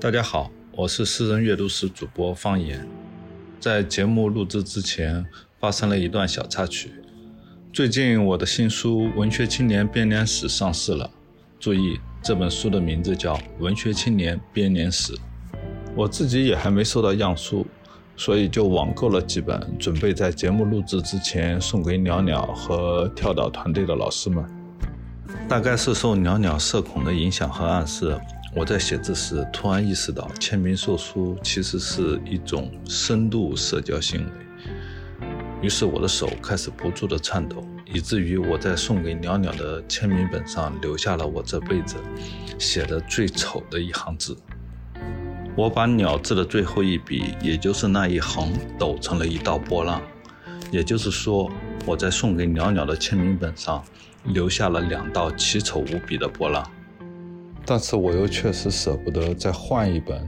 [0.00, 2.86] 大家好，我是诗人阅读室主播方言。
[3.58, 5.26] 在节目录制之前，
[5.58, 6.92] 发生了一段小插曲。
[7.72, 11.10] 最近我的新书《文学青年编年史》上市了，
[11.58, 15.12] 注意这本书的名字叫《文学青年编年史》。
[15.96, 17.66] 我自己也还没收到样书，
[18.16, 24.44] 所以就网购了几本，准备在节目录制之前送给袅袅和跳岛团队的老师们。
[25.48, 28.16] 大概是受袅袅社恐的影响和暗示。
[28.54, 35.26] 我在写字时突然意识到，签名售书其实是一种深度社交行为。
[35.60, 41.96] 于是我的手开始不住地颤抖，以至于我在送给袅袅的签名本上留下了我这辈子
[42.58, 44.36] 写的最丑的一行字。
[45.54, 50.00] 我把“鸟”字的最后一笔，也就是那一横，抖成了一道波浪。
[50.70, 51.50] 也就是说，
[51.84, 53.84] 我在送给袅袅的签名本上
[54.24, 56.64] 留下了两道奇丑无比的波浪。
[57.70, 60.26] 但是我又确实舍不得再换一本，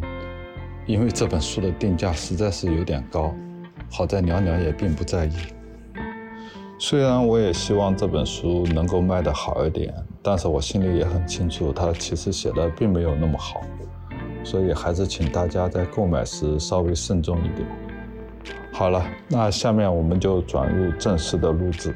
[0.85, 3.35] 因为这本书的定价实在是有点高。
[3.91, 5.33] 好在袅袅也并不在意。
[6.79, 13.63] 虽然我也希望这本书能够卖得好一点，但是我心里也很清楚，它其实写的并没有那么好。
[14.45, 17.67] 所以还是请大家在购买时稍微慎重一点。
[18.71, 21.95] 好了，那下面我们就转入正式的录制。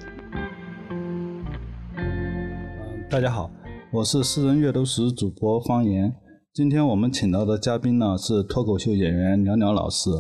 [3.11, 3.51] 大家好。
[3.95, 6.13] 我是诗人阅读室主播方言，
[6.53, 10.11] 今天我们请到的嘉宾呢是脱口秀演员袅袅老师。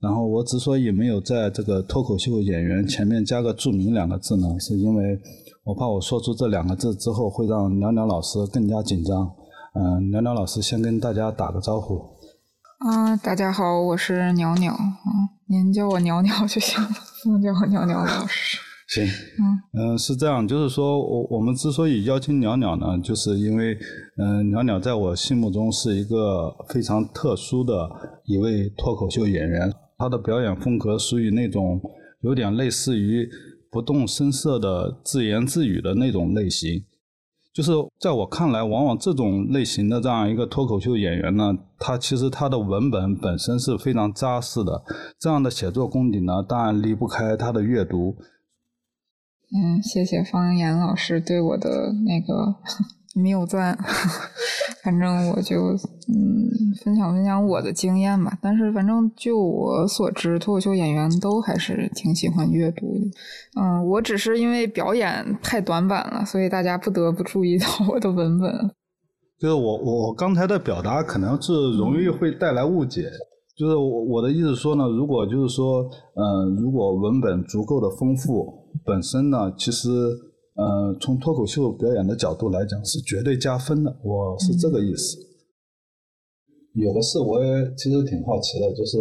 [0.00, 5.20] 然后我之所以没有在这个脱口秀演员前面加个著名两个字呢，是因为
[5.62, 9.30] 我怕我说出这两个字之后会让袅袅老师更加紧张。
[9.74, 12.00] 嗯，袅袅老师先跟大家打个招呼。
[12.78, 14.78] 啊，大家好，我是袅袅啊，
[15.48, 16.88] 您叫我袅袅就行了，
[17.22, 18.56] 不用叫我袅袅老师。
[18.88, 19.90] 行，嗯。
[19.90, 23.76] 嗯，是这样，就是说我我们之所以邀请袅袅呢，就是因为，
[24.16, 27.88] 嗯，袅袅在我心目中是一个非常特殊的
[28.24, 31.80] 一位脱口秀演员，他的表演风格属于那种
[32.22, 33.28] 有点类似于
[33.70, 36.82] 不动声色的自言自语的那种类型，
[37.52, 37.70] 就是
[38.00, 44.82] 在我看来，往往这种类型的这样一个脱口秀演员呢，他其实他的文本本身是非常扎实的，
[45.20, 48.16] 这样的写作功底呢，当然离不开他的阅读。
[49.50, 52.54] 嗯，谢谢方言老师对我的那个
[53.16, 53.76] 谬赞，
[54.84, 55.70] 反正我就
[56.06, 56.52] 嗯
[56.84, 58.38] 分享分享我的经验吧。
[58.42, 63.06] 但是反正就我所知，脱口秀演员都还是挺喜欢阅读的。
[63.60, 68.52] 嗯，我只是因为表演太短板了，所以大家不得不注意到 我的文本。
[69.40, 73.04] 就是我我刚才的表达可能是容易会带来误解。
[73.56, 75.82] 就是我我的意思说呢，如果就是说，
[76.14, 79.88] 嗯，如果文本足够的丰富，本身呢，其实，
[80.56, 83.90] 嗯，从脱口秀表演的角度来讲是绝对加分的。
[84.02, 85.18] 我是这个意思。
[86.74, 88.98] 有的事我也其实挺好奇的，就是，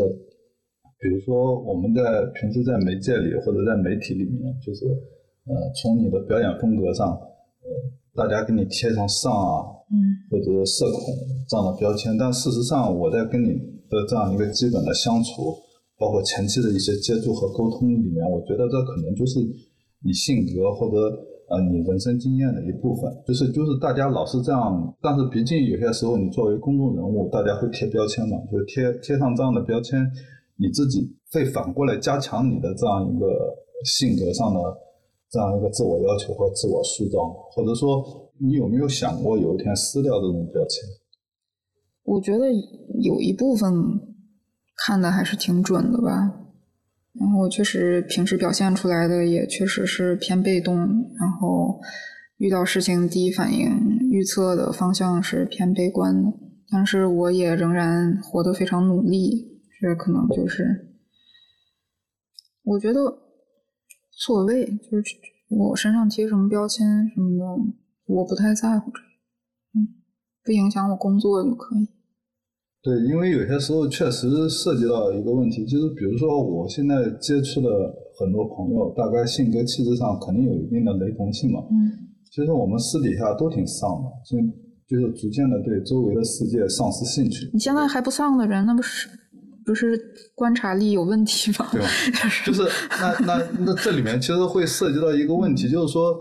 [0.99, 2.01] 比如说我们在
[2.39, 7.67] 平时在媒介里或者在媒体里面，就是，呃，从你的表演风格上，呃，
[8.15, 9.95] 大家给你贴上上啊，嗯，
[10.31, 11.01] 或者社恐
[11.47, 13.77] 这样的标签，但事实上我在跟你。
[13.89, 15.55] 的这样一个基本的相处，
[15.97, 19.39] 包括前期的一些接触和沟通里面，我觉得这可能就是
[20.03, 20.97] 你性格或者
[21.49, 23.11] 呃你人生经验的一部分。
[23.25, 29.99] 就是就是大家老是这样，但是毕竟有些时候你作为公众人物，大家会贴标签嘛，就贴贴上这样的标签，
[30.57, 33.25] 你自己会反过来加强你的这样一个
[33.85, 34.59] 性格上的
[35.29, 38.03] 这样一个自我要求和自我塑造，或者说
[38.39, 40.83] 你有没有想过有一天撕掉这种标签？
[42.03, 42.45] 我觉得
[43.01, 43.69] 有一部分
[44.77, 46.11] 看的还是挺准的吧，
[47.13, 50.77] 然后我确实平时表现出来的也确实是偏被动，
[51.19, 51.81] 然后
[52.37, 53.67] 遇到事情第一反应
[54.11, 56.31] 预测的方向是偏悲观的，
[56.69, 60.93] 但是我也仍然活得非常努力，这可能就是
[62.63, 63.17] 我觉得无
[64.11, 65.03] 所谓，就是
[65.49, 67.73] 我身上贴什么标签什么的，
[68.05, 68.99] 我不太在乎这，
[69.73, 69.95] 嗯，
[70.43, 71.96] 不影响我工作就可以。
[72.83, 77.67] 对，因为有些时候确实涉及到一个问题，就是比如说我现在接触的
[78.17, 81.59] 很多朋友，大概性格气质上肯定有一定的雷同性嘛。
[81.69, 81.91] 嗯。
[82.31, 84.37] 其实我们私底下都挺丧的，就
[84.87, 87.49] 就是逐渐的对周围的世界丧失兴趣。
[87.51, 89.09] 你现在还不丧的人，那不是
[89.65, 89.99] 不是
[90.35, 91.67] 观察力有问题吗？
[91.71, 91.87] 对吧？
[92.45, 92.61] 就是
[93.01, 96.15] 那那那这里面其实会涉及到一个问题，就是说。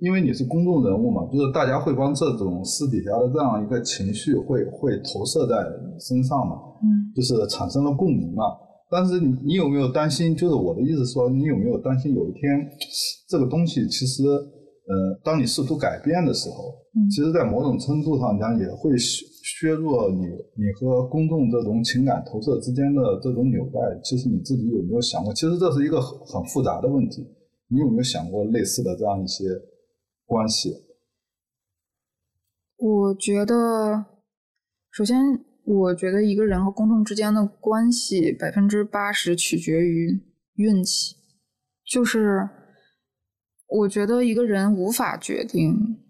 [0.00, 8.44] 因为你是公众人物嘛，就是大家会帮这种私底下的这样一个情绪会会投射在你身上嘛，嗯，就是产生了共鸣嘛。
[8.90, 10.36] 但是你你有没有担心？
[10.36, 12.68] 就是我的意思说，你有没有担心有一天
[13.28, 20.20] 这个东西其实，呃，当你试图改变的时候，嗯，其实在某种程度上讲也会削削弱你
[20.54, 23.80] 你和公众这种情感投射之间的这种纽带。
[24.04, 25.32] 其实你自己有没有想过？
[25.34, 27.26] 其实这是一个很很复杂的问题。
[27.68, 29.42] 你有没有想过类似的这样一些
[30.26, 30.84] 关系？
[32.76, 34.04] 我觉得，
[34.90, 35.16] 首先，
[35.64, 40.20] 我觉得一个人和公众之间的关系，百分之八十取决于
[40.56, 41.16] 运气。
[41.84, 42.48] 就是，
[43.66, 46.02] 我觉得一个人无法决定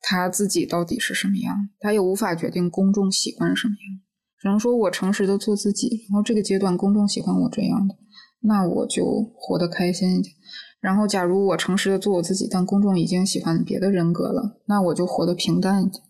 [0.00, 4.00] 他自己到底是什么样，他也无法决定公众喜欢什么样。
[4.38, 7.94] 只能说我诚实的做自己，然后这个阶段公众喜欢我这样的，
[8.40, 9.04] 那我就
[9.36, 10.34] 活得开心一点。
[10.82, 16.02] 然后，假如我诚实的做我自己，但公众已经喜欢别的人格了，那我就活得平淡一点。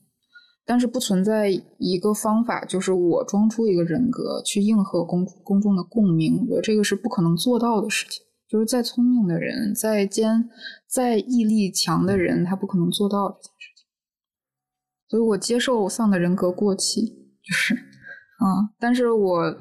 [0.64, 8.24] 但是不存在一个方法，就是我装出一个人格去应和公公众的共鸣，我觉得这个是不可能做到的事情。
[8.48, 10.48] 就是再聪明的人，再坚、
[10.88, 13.86] 再毅力强的人，他不可能做到这件事情。
[15.10, 17.02] 所以我接受丧的人格过气，
[17.44, 19.54] 就是啊，但是我。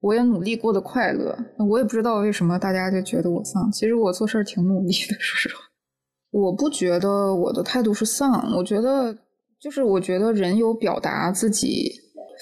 [0.00, 1.36] 我也努力过得快乐，
[1.68, 3.70] 我也不知道为什么大家就觉得我丧。
[3.72, 5.62] 其实我做事儿挺努力的， 说实话。
[6.30, 9.16] 我不觉得我的态度是丧，我觉得
[9.58, 11.90] 就是我觉得人有表达自己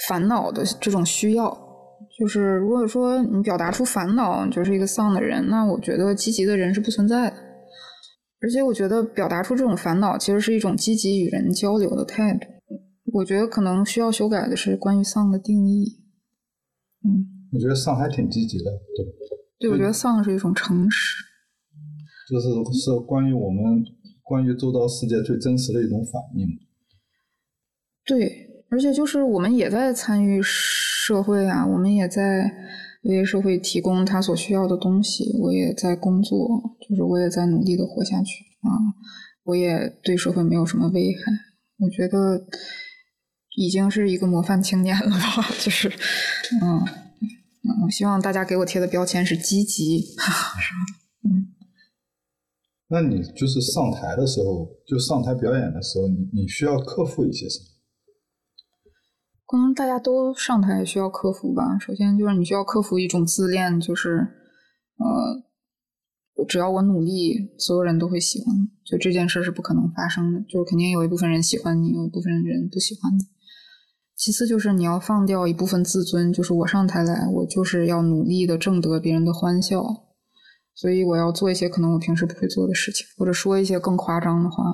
[0.08, 1.56] 烦恼的这种需要。
[2.18, 7.36] 就是如果说你表达出烦恼你就是一个丧的人，那我觉得积极的人是不存在的。
[8.42, 12.46] 而且我觉得表达出这种烦恼其实是一种积极与人交流的态度。
[13.14, 16.02] 我觉得可能需要修改的是关于丧的定义。
[17.04, 17.35] 嗯。
[17.52, 19.06] 我觉得丧还挺积极的，对
[19.58, 21.24] 对，我觉得丧是一种诚实，
[22.28, 22.48] 就是
[22.78, 23.84] 是关于我们
[24.22, 26.46] 关于周遭世界最真实的一种反应。
[28.04, 32.52] 对，而且就是我们也在参与社会啊，我们也在
[33.02, 35.24] 为社会提供他所需要的东西。
[35.40, 38.70] 我也在工作，就是我也在努力的活下去啊。
[39.44, 41.32] 我也对社会没有什么危害。
[41.78, 42.46] 我觉得
[43.56, 45.88] 已经是一个模范青年了吧， 就是
[46.60, 47.05] 嗯。
[47.84, 50.04] 我希望大家给我贴的标签是积极，
[52.88, 57.64] 那你就是上台的时候，就上台表演的时候，你你需要克服一些什么？
[59.44, 61.78] 可能大家都上台需要克服吧。
[61.78, 64.26] 首先就是你需要克服一种自恋，就是
[64.98, 68.54] 呃，只要我努力，所有人都会喜欢。
[68.84, 73.25] 就这件事是不可能发生的，就是肯定有一部分人喜欢你，有一部分人不喜欢你。
[74.16, 79.84] 其次就是你要放掉一部分自尊，就是我上台来，我就是要努力的挣得别人的欢笑，
[80.74, 84.64] 所以我要做一些可能我平时不会做的事情，或者说一些更夸张的话，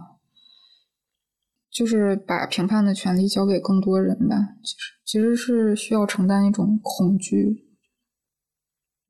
[1.72, 4.36] 就是把评判的权利交给更多人吧。
[4.62, 7.66] 其实其实是需要承担一种恐惧。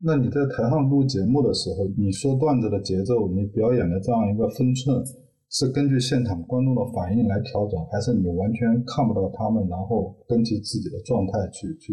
[0.05, 5.05] 那你在台上录节目的时候，你说段子的节奏，你表演的这样一个分寸。
[5.53, 11.93] 是根据现场观众的反应来调整，还是你完全看不到他们，然后根据自己的状态去去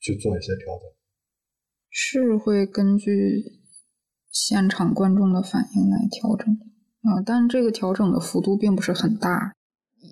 [0.00, 0.90] 去做一些调整？
[1.88, 3.60] 是会根据
[4.32, 6.52] 现场观众的反应来调整
[7.02, 9.52] 啊，但这个调整的幅度并不是很大。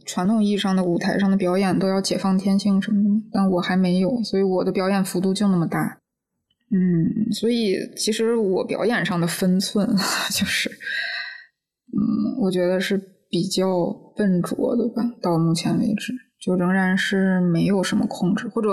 [0.07, 5.99] 传统意义上的舞台上的表演都要解放天性什么的，但我还没有，所以我的表演幅度就那么大。
[6.71, 9.89] 嗯，所以其实我表演上的分寸
[10.31, 10.71] 就是。
[12.41, 12.97] 嗯，我觉得是
[13.29, 13.67] 比较
[14.17, 15.03] 笨拙的吧。
[15.23, 18.69] 到目前为止，就仍然是没有什么控制，或者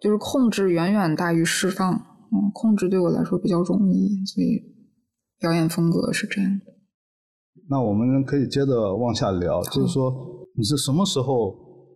[0.00, 1.94] 就是控制远远大于释放。
[1.94, 4.60] 嗯，控制对我来说比较容易，所以
[5.40, 6.64] 表演风格是这样的。
[7.70, 10.12] 那我们可以接着往下聊，就是说
[10.56, 11.54] 你是什么时候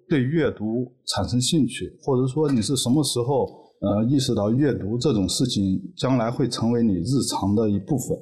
[0.09, 3.47] 对阅读产生兴趣，或者说你是什么时候
[3.81, 8.17] 呃意识到阅读这种事情将来会成为你日常的一部分？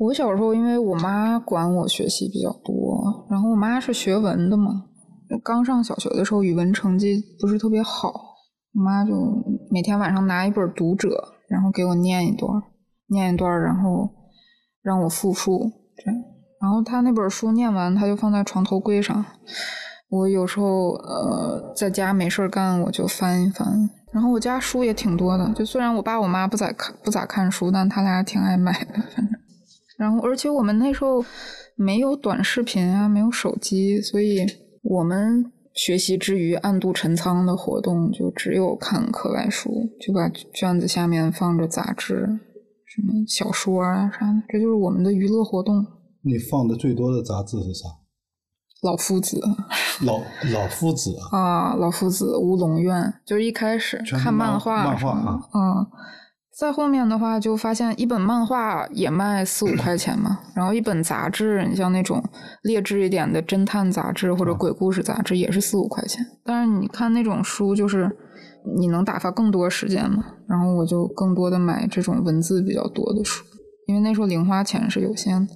[0.00, 4.86] 我小时候，因为我妈管我学习比较多，然后我妈是学文的嘛。
[5.44, 8.10] 刚上小学的时候，语文成绩不是特别好，
[8.72, 9.12] 我妈就
[9.70, 11.08] 每天晚上拿一本《读者》，
[11.48, 12.50] 然后给我念一段，
[13.08, 14.08] 念一段，然后
[14.82, 15.70] 让我复述。
[15.98, 16.20] 这样，
[16.62, 19.22] 然后她那本书念完，她就放在床头柜上。
[20.08, 23.68] 我有时候呃在家没事干，我就翻一翻。
[24.12, 29.38] 然后我家书也挺多的，就虽然我爸我妈不咋看不咋看书，但他俩挺爱买的，反正。
[30.00, 31.22] 然后，而且我们那时候
[31.76, 34.46] 没有短视频啊，没有手机，所以
[34.82, 42.26] 我们学习之余暗度陈仓的活动就只有看课外书，就把卷子下面放着杂志，
[42.86, 45.86] 什么小说啊啥的，这就是我们的娱乐活动。
[46.22, 47.86] 你放的最多的杂志是啥？
[48.82, 49.38] 老夫子。
[50.06, 50.18] 老
[50.54, 55.86] 老夫子啊，老夫子、乌龙院，就是一开始看漫画，漫画啊，嗯。
[56.56, 62.22] 再后面的话，就发现一本漫画也卖四五块钱嘛，然后一本杂志，你像那种
[62.64, 66.22] 劣质一点的侦探杂志或者鬼故事杂志，也是四五块钱。
[66.44, 68.10] 但是你看那种书，就是
[68.76, 70.24] 你能打发更多时间嘛。
[70.48, 73.44] 然后我就更多的买这种文字比较多的书，
[73.86, 75.54] 因为那时候零花钱是有限的。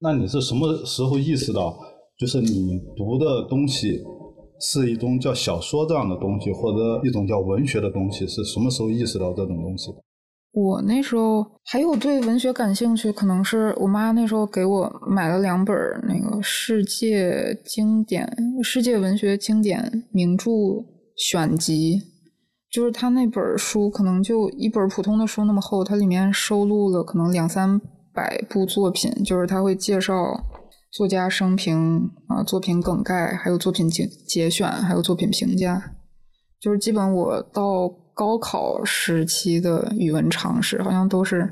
[0.00, 1.76] 那你是什么时候意识到，
[2.16, 4.00] 就是你读的东西
[4.60, 8.26] 是一种叫小说这样的东西，或者一种叫文学的东西？
[8.28, 9.90] 是什么时候意识到这种东西？
[10.60, 18.28] 我那时候还有对文学感兴趣，可能是我妈那时候给我买了两本那个世界经典、
[18.62, 20.50] 世界文学经典名著
[21.16, 22.02] 选集，
[22.72, 27.80] 就是它那本书可能就一本普通的书那么厚，它里面收录了可能两三
[28.12, 30.14] 百部作品，就是他会介绍
[30.90, 35.92] 作家生平啊、作品梗概，还有作品节节选，还有作品评价，
[36.60, 37.88] 就是基本我到。
[38.18, 41.48] 高考时期的语文常识，好像都是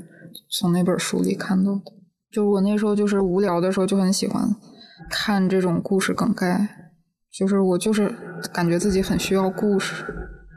[0.59, 1.81] 从那本书里看到的。
[2.29, 4.43] 就是我那时候就是无聊的时候，就很喜欢
[5.09, 6.67] 看这种故事梗概。
[7.31, 8.13] 就是我就是
[8.51, 10.03] 感觉自己很需要故事，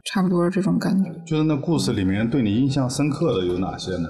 [0.06, 1.12] 差不多是这种感觉。
[1.24, 4.08] 就是那故事里面对你印象深刻的有哪些呢？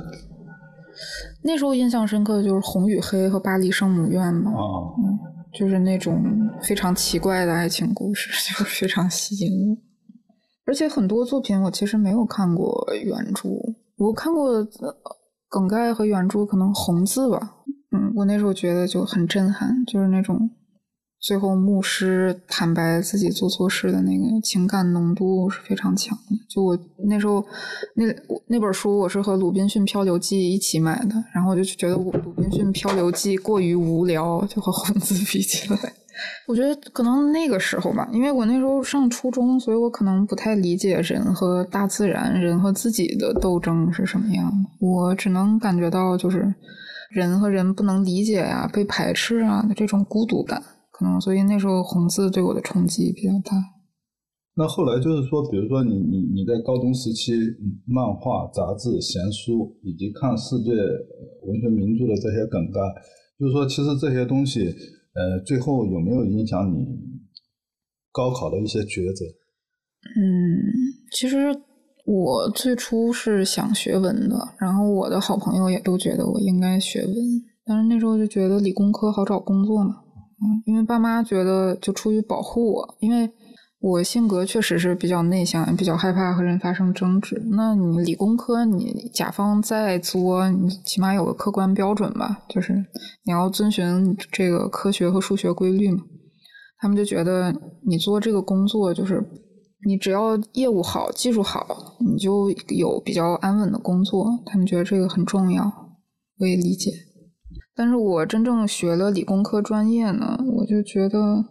[1.45, 4.53] 那时候印象深刻的就是《红与黑》和《巴黎圣母院》嘛。
[4.53, 5.19] 啊，嗯，
[5.53, 6.25] 就是那种
[6.63, 9.90] 非常奇怪的爱情故事， 就非常吸引我。
[10.71, 13.49] 而且很多作品我其实没有看过原著，
[13.97, 14.65] 我看过
[15.49, 17.57] 梗概和原著，可能红字吧。
[17.91, 20.49] 嗯，我那时候觉得就很震撼，就是那种
[21.19, 26.37] 最后牧师坦白自己做错事的那个情感浓度是非常强的。
[26.49, 27.45] 就我那时候
[27.97, 28.05] 那
[28.47, 35.77] 那本书，我是和《鲁滨逊漂流记》一起买的，然后我就觉得《鲁鲁滨逊漂流记》过于无聊，就和红字比起来。
[36.47, 44.87] 我觉得可能那个时候吧，因为我那时候上初中，所以我可能不太理解人和大自然、人和自己的斗争是什么样的。
[44.87, 46.55] 我只能感觉到，就是
[47.11, 50.63] 人和人不能理解呀、被排斥啊的这种孤独感。
[50.91, 53.57] 可能所以那时候红字对我的冲击比较大。
[54.57, 57.33] 那后来就是说，比如说你你你在高中时期，
[57.87, 60.73] 漫画、杂志、闲书以及看世界
[61.47, 62.81] 文学名著的这些梗概，
[63.39, 64.75] 就是说，其实这些东西。
[65.15, 66.87] 呃，最后有没有影响你
[68.13, 69.25] 高考的一些抉择？
[70.17, 70.63] 嗯，
[71.13, 71.55] 其实
[72.05, 77.15] 我最初是想学文的，然后我的好朋友也都觉得我应该学文，
[77.65, 79.97] 但是那时候就觉得理工科好找工作嘛，
[80.43, 83.31] 嗯，因为爸妈觉得就出于保护我，因为。
[83.83, 87.43] 我性格确实是比较内向，比较害怕和人发生争执。
[87.53, 92.75] 那你理工科，你甲方再作，你起码有个客观标准吧，就是
[93.25, 96.03] 你要遵循这个科学和数学规律嘛。
[96.79, 97.55] 他们就觉得
[97.87, 99.27] 你做这个工作，就是
[99.87, 104.27] 你只要业务好、技术好，你就有比较安稳的工作。
[104.45, 105.65] 他们觉得这个很重要，
[106.39, 106.91] 我也理解。
[107.75, 111.47] 但是我真正学了理工科专业呢，我就觉得。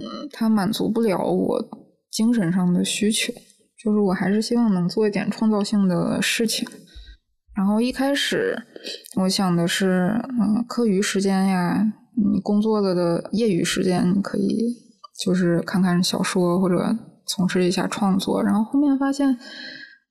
[0.00, 1.60] 嗯，它满足不了我
[2.10, 3.32] 精神上的需求，
[3.82, 6.68] 就是我还是希望能做一点创造性的事情。
[7.56, 8.56] 然后一开始
[9.22, 14.74] 我想的是，嗯，课余时间呀，你工作了的业余时间，你可以
[15.24, 16.96] 就是看看小说或者
[17.26, 18.42] 从事一下创作。
[18.42, 19.38] 然后后面发现，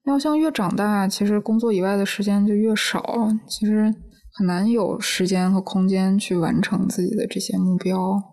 [0.05, 3.03] 要像越长大，其实工作以外的时间就越少，
[3.49, 3.93] 其实
[4.35, 8.32] 很难有时间和空间去完成自己的这些目标。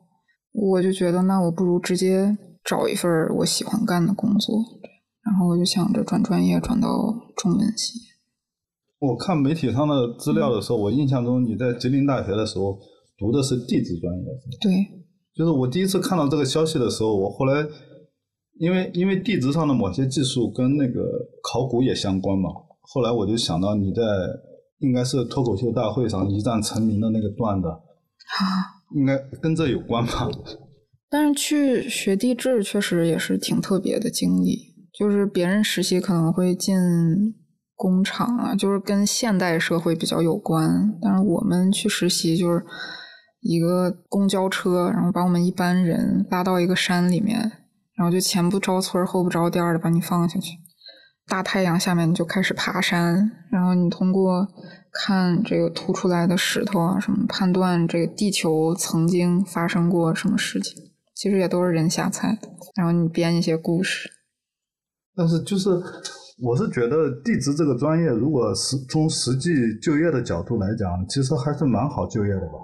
[0.52, 4.57] 我就觉得，那我不如直接找一份我喜欢干的工作，
[5.23, 6.88] 然后我就想着转专业转到
[7.37, 8.00] 中文系。
[8.99, 12.78] 我看媒体上的资料的时候，我印象中你在吉林大学的时候
[13.16, 14.25] 读的是地质专业，
[14.61, 14.73] 对，
[15.35, 17.66] 就是我第一次看到这个消息的时候，我后来
[18.59, 21.00] 因为因为地质上的某些技术跟那个
[21.42, 24.02] 考古也相关嘛，后来我就想到你在
[24.80, 27.69] 应该是脱口秀大会上一战成名的那个段子。
[27.69, 28.80] 啊。
[28.97, 30.28] 应该跟这有关吧，
[31.09, 34.70] 但是去学地质确实也是挺特别的经历。
[34.92, 36.76] 就是别人实习可能会进
[37.75, 40.99] 工厂啊，就是跟现代社会比较有关。
[41.00, 42.64] 但是我们去实习就是
[43.40, 47.38] 一个公交车，然后把我们一班人拉到一个山里面，
[47.97, 50.59] 然后就前不着村后不着店的把你放下去，
[51.28, 54.49] 大太阳下面就开始爬山，然后你通过。
[54.92, 62.49] 看这个凸出来的石头啊，什么判断这个地球曾经发生过什么事情，其实也都是人瞎猜的。
[62.76, 64.11] 然后你编一些故事。
[65.16, 65.68] 但是就是，
[66.42, 69.50] 我是觉得地质这个专业，如果实从实际
[69.82, 72.54] 就业的角度来讲，其实还是蛮好就业的吧。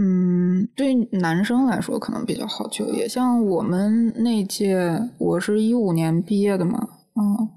[0.00, 3.08] 嗯，对男生来说可能比较好就业。
[3.08, 6.78] 像我们那届，我是一五年毕业的嘛，
[7.16, 7.48] 嗯，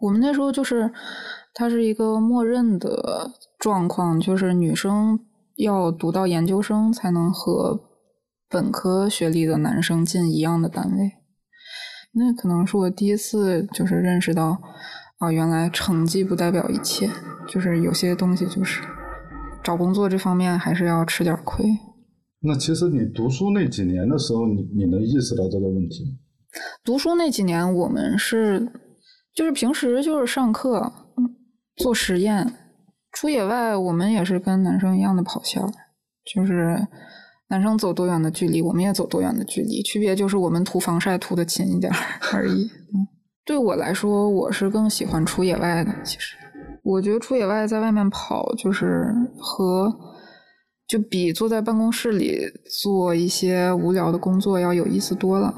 [0.00, 0.90] 我们那时候就是
[1.54, 3.30] 它是一个默认的
[3.66, 5.18] 状况，就是女生
[5.56, 7.80] 要读到研究生才能和
[8.48, 11.14] 本科学历的男生进一样的单位。
[12.12, 14.60] 那可能是我第一次就是认识到，
[15.18, 17.10] 啊，原来成绩不代表一切，
[17.48, 18.84] 就是有些东西就是
[19.64, 21.66] 找工作这方面还是要吃点亏。
[22.42, 26.12] 那其实你读书那几年的时候，你你能意识到这个问题吗？
[26.84, 28.70] 读书那几年，我们是
[29.34, 30.92] 就是平时就是上课，
[31.76, 32.52] 做实验，
[33.16, 35.72] 出野外，我们也是跟男生一样的跑线儿，
[36.34, 36.86] 就是
[37.48, 41.90] 男生走多远的距离，我们也走多远的距离，区别就是我们涂防晒涂的勤一点
[42.34, 42.70] 而已。
[43.46, 45.90] 对我来说，我是更喜欢出野外的。
[46.04, 46.36] 其实，
[46.84, 49.06] 我觉得出野外在外面跑，就是
[49.38, 49.90] 和
[50.86, 52.38] 就比坐在办公室里
[52.82, 55.54] 做一些无聊的工作要有意思多了。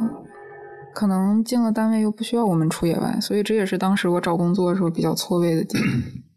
[0.94, 5.88] 可能进了单位又不需要我们出野外，所以这也是当时我找工作的时候比较错位的地方。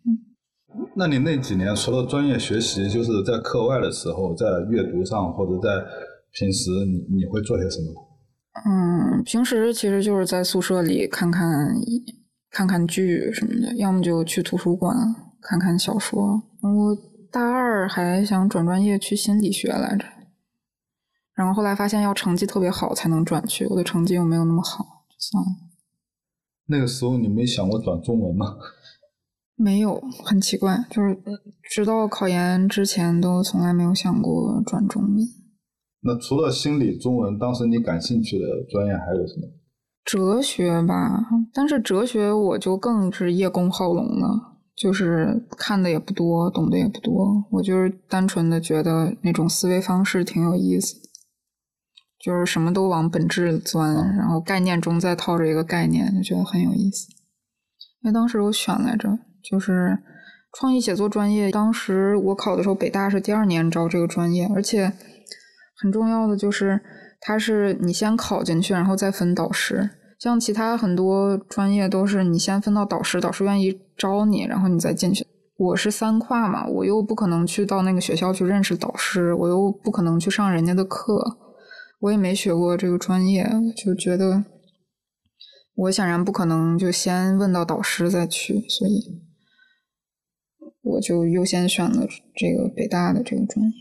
[0.96, 5.84] 那你那几年除了专业学习，就是在课外的时候，在阅读上或者在
[6.34, 8.08] 平时，你你会做些什么？
[8.66, 11.74] 嗯，平时其实就是在宿舍里看看
[12.50, 14.96] 看看剧什么的，要么就去图书馆
[15.42, 16.44] 看看小说。
[16.62, 16.98] 我
[17.32, 20.06] 大二还想转专业去心理学来着。
[21.34, 25.50] 然后后来发现要成绩特别好才能转去，我的成绩又没有那么好，算了。
[26.68, 28.58] 那个时候你没想过转中文吗？
[29.62, 31.18] 没有，很奇怪，就是
[31.70, 35.12] 直到考研之前都从来没有想过转中文。
[36.04, 39.48] 那除了心理、中文，当时你感兴趣的专业还有什么？
[40.04, 50.96] 哲学吧，但是哲学我就更是叶公好龙了，就是看的也不多，懂得也不多，我就是单纯的觉得那种思维方式挺有意思。
[52.20, 57.08] 就是什么都往本质钻，然后概念中再套着一个概念，就觉得很有意思。
[58.02, 59.98] 因为当时我选来着，就是
[60.54, 61.52] 创意写作专业。
[61.52, 64.94] 当时我考的时候，北大是第二年招这个专业，而且
[65.78, 66.82] 很重要的就是，
[67.20, 69.90] 它是你先考进去，然后再分导师。
[70.20, 75.26] 像其他很多专业都是你先分到导师，导师愿意招你，然后你再进去。
[75.58, 81.38] 我是三跨嘛，我又不可能去到那个学校去认识导师，我又不可能去上人家的课。
[82.00, 84.44] 我也没学过这个专业，就觉得
[85.76, 89.22] 我显然不可能就先问到导师再去，所以
[90.84, 93.74] 我就优先选了这个北大的这个专业。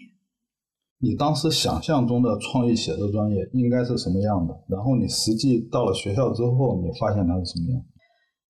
[1.03, 4.55] 你当时想象中的创意写作专业应该是什么样的？
[4.69, 7.83] 然后你实际到了学校之后，你发现它是什么样？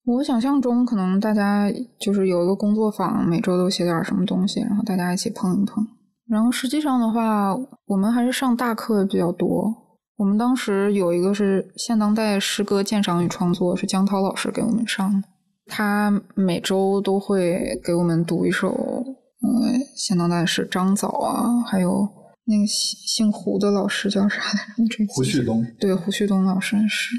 [0.07, 5.87] 我想象中可能大家就是有一个工作坊，每周都写点什么东西，然后大家一起碰一碰。
[6.29, 7.55] 然后实际上的话，
[7.87, 9.73] 我们还是上大课比较多。
[10.17, 15.29] 我们当时有一个是现当代诗歌鉴赏与创作，是江涛老师给我们上的。
[15.71, 22.07] 他每周都会给我们读一首，呃，现当代诗，张枣啊，还有
[22.45, 25.07] 那个姓姓胡的老师叫啥来着？
[25.09, 25.65] 胡旭东。
[25.79, 27.15] 对，胡旭东老师是，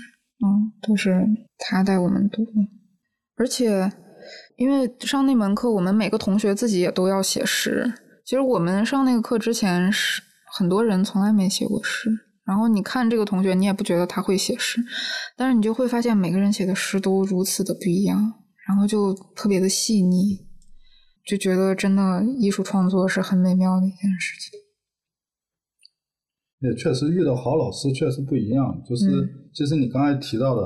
[0.45, 1.25] 嗯，都是
[1.57, 2.51] 他带我们读的。
[3.37, 3.91] 而且，
[4.57, 7.91] 因为上那门课，我们每个同学自己也都要写诗。
[8.25, 10.21] 其实我们上那个课之前，是
[10.53, 12.09] 很多人从来没写过诗。
[12.43, 14.79] 然后你看这个同学，你也不觉得他会写诗，
[15.37, 18.33] 但是你就会发现每个人写的诗都如此的不一样，
[18.67, 20.39] 然后就特别的细腻，
[21.25, 24.59] 就觉得真的艺术创作是很美妙的一件事情。
[26.59, 29.05] 也确实遇到好老师确实不一样，就是
[29.53, 30.61] 其实你刚才提到的，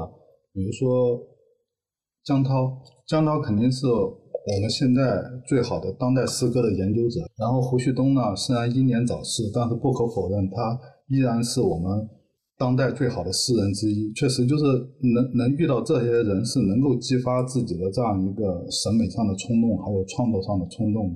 [0.53, 1.19] 比如说
[2.23, 3.85] 江涛，江涛肯定是。
[4.47, 12.07] 我们现在最好的当代诗歌的研究者，然后胡旭东呢，虽然英年早逝，但是不可否认，他依然是我们
[12.57, 14.11] 当代最好的诗人之一。
[14.13, 14.63] 确实，就是
[15.13, 21.15] 能能遇到这些人，是能够激发自己的这样一个审美上的冲动，还有创作上的冲动。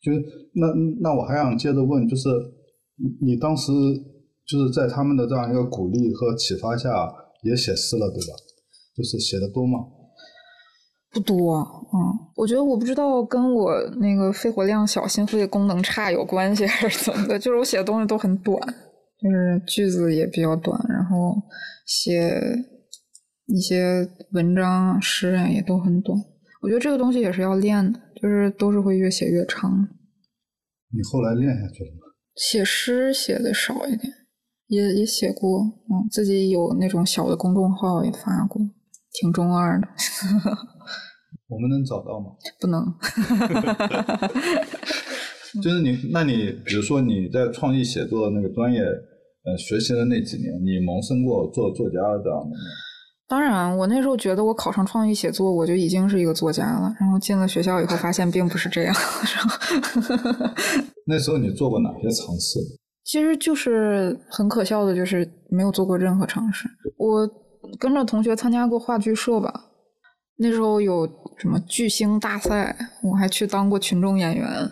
[0.00, 0.12] 就
[0.54, 0.66] 那
[1.00, 2.28] 那我还想接着问，就是
[3.20, 3.70] 你当时
[4.46, 6.88] 就是在他们的这样一个鼓励和启发下，
[7.44, 8.34] 也写诗了，对吧？
[8.96, 9.78] 就是写的多吗？
[11.12, 11.56] 不多，
[11.92, 11.98] 嗯，
[12.36, 18.58] 我觉得我不知道跟我那个肺活量小、心肺功能差有关系还是怎么的，就是我写的东西都很短，
[19.22, 21.34] 就是句子也比较短，然后
[21.86, 22.40] 写
[23.46, 26.18] 一些文章、诗啊也都很短。
[26.62, 29.88] 我觉得这个东西也是要练的，就是都是会越写越长。
[30.92, 32.00] 你后来练下去了吗？
[32.36, 34.12] 写诗写的少一点，
[34.68, 38.60] 也也写过，嗯，自己有那种小的公众号也发过，
[39.12, 39.88] 挺中二的。
[41.48, 42.26] 我们能找到吗？
[42.60, 42.84] 不能。
[45.60, 48.80] 就是你，那你比如说你在创意写作那个专业，
[49.44, 52.56] 呃，学习的那几年，你萌生过做作家的这样的？
[53.26, 56.92] 当然，我那时候觉得我考上创意写作，我就已经是一个作家了。
[57.00, 58.94] 然后进了学校以后，发现并不是这样。
[61.06, 62.58] 那时候你做过哪些尝试？
[63.04, 66.68] 其实就是很可笑的，就是没有做过任何尝试。
[66.98, 67.28] 我
[67.78, 69.52] 跟着同学参加过话剧社吧，
[70.36, 74.70] 那时候有什么巨星大赛，我还去当过群众演员。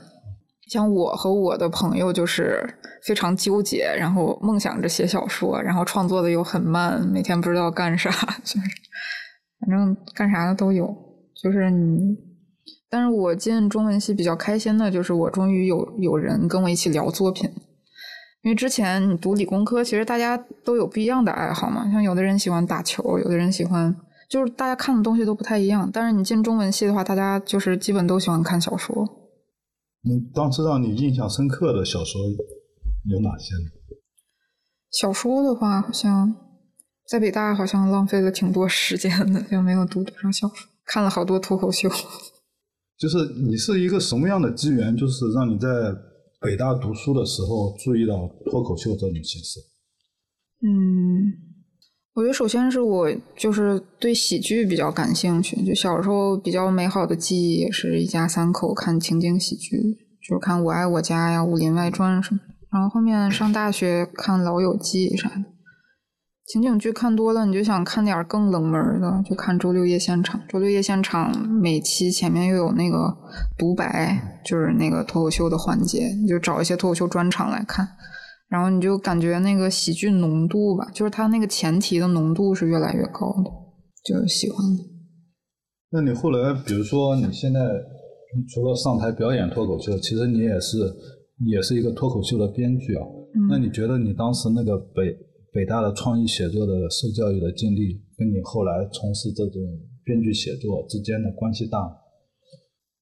[0.68, 2.62] 像我和我的朋友就是
[3.02, 8.10] 非常纠结，然后梦想着写小说，然后创作的又很慢，每天不知道干啥，
[8.44, 8.66] 就是
[9.60, 10.94] 反正干啥的都有。
[11.40, 12.16] 就是你，
[12.90, 17.48] 但是我进中文系比较开心的就是我终于有有人跟我一起聊作品。
[18.42, 23.94] 因为之前你读理工科，其实大家都有不一样的爱好嘛，像有的人喜欢打球，有的人喜欢，
[24.28, 25.90] 就是大家看的东西都不太一样。
[25.92, 29.17] 但是你进中文系的话，大家就是基本都喜欢看小说。
[30.02, 32.20] 你当时让你印象深刻的小说
[33.04, 33.70] 有哪些呢？
[34.90, 36.34] 小说的话，好像
[37.06, 41.88] 在北大好像浪费了挺多时间的，就没有读多少小说，看了好多脱口秀。
[42.98, 45.68] 就是你是一个什么样的机缘，就是让你在。
[46.40, 49.58] 北大读书的时候注意到脱口秀这种形式。
[50.62, 51.47] 嗯，
[52.18, 59.76] 我觉得首先是我就是对喜剧比较感兴趣，就小时候比较美好的记忆也是一家三口看情景喜剧，
[60.28, 62.54] 就是看《我爱我家》呀、《武林外传》什么的。
[62.72, 65.44] 然后后面上大学看《老友记》啥的。
[66.44, 70.40] 情景剧看多了，你就想看点更冷门的，就看周六夜现场。
[70.48, 73.16] 周六夜现场每期前面又有那个
[73.56, 77.86] 独白，就是那个脱口秀的环节，你就找一些脱口秀专场来看，
[78.48, 83.50] 然后你就感觉那个喜剧浓度吧，就是它那个前提的浓度是越来越高的，
[84.04, 84.58] 就喜欢。
[85.90, 87.60] 那你后来，比如说你现在
[88.52, 90.78] 除了上台表演脱口秀，其实你也是
[91.46, 93.06] 也是一个脱口秀的编剧啊。
[93.48, 95.16] 那你觉得你当时那个北？
[95.50, 99.62] 北大的创意写作的受教育的经历，跟你后来从事这种
[100.04, 101.92] 编剧写作之间的关系大吗？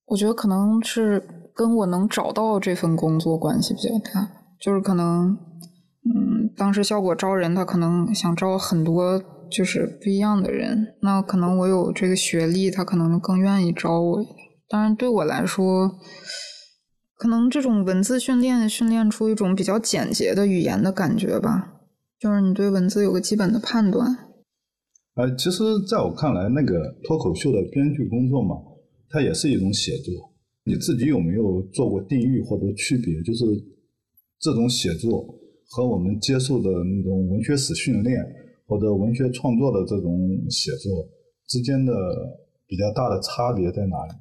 [0.07, 4.31] 我觉得可能是跟我能找到这份工作关系比较大。
[4.61, 5.37] 就是可能，
[6.05, 10.95] 嗯，当时效果招人，他可能想招很多就是不一样的人。
[11.03, 14.25] 那可能我有这个学历，他可能更愿意招我。
[14.69, 15.91] 当然，对我来说，
[17.17, 21.75] 可能这种文字训练训练出一种比较简洁的语言的感觉吧。
[22.19, 24.17] 就是你对文字有个基本的判断。
[25.17, 28.57] 呃，其实在我看来，那个脱口秀的编剧工作嘛，
[29.09, 30.13] 它也是一种写作。
[30.65, 33.23] 你自己有没有做过定义或者区别？
[33.23, 33.45] 就是
[34.41, 35.25] 这种写作
[35.71, 38.23] 和我们接受的那种文学史训练
[38.67, 40.13] 或者文学创作的这种
[40.51, 41.07] 写作
[41.47, 41.93] 之间的
[42.67, 44.13] 比较大的差别在哪里？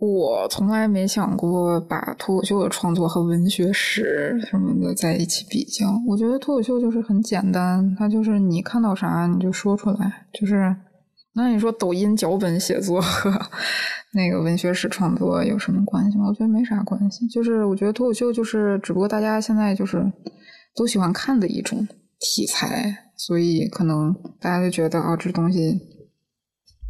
[0.00, 5.86] 我从来没想过把脱口秀的创作和文学史什么的在一起比较。
[6.06, 10.28] 我觉得脱口秀就是很简单，它就是你看到啥你就说出来。
[10.32, 10.72] 就是
[11.34, 13.30] 那你说抖音脚本写作和
[14.14, 16.26] 那个文学史创作有什么关系吗？
[16.28, 17.26] 我觉得没啥关系。
[17.28, 20.10] 就是我觉得脱口秀就是只不过大家现在就是
[20.74, 21.86] 都喜欢看的一种
[22.18, 25.78] 题材，所以可能大家就觉得啊这东西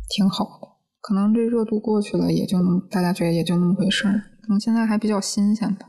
[0.08, 0.68] 挺好的。
[1.00, 4.12] 可能这热度过去了，也就能大家觉得也就那么回事儿。
[4.42, 5.88] 可能现在还比较新鲜吧。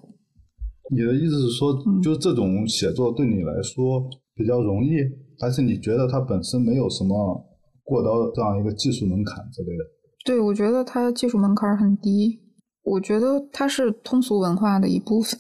[0.91, 4.97] 你的意思是说，就这种写作对你来说比较容易，
[5.39, 7.45] 还是你觉得它本身没有什么
[7.83, 9.83] 过高这样一个技术门槛之类的？
[10.29, 12.39] 对，我觉得它技术门槛很低。
[12.83, 15.39] 我觉得它是通俗文化的一部分。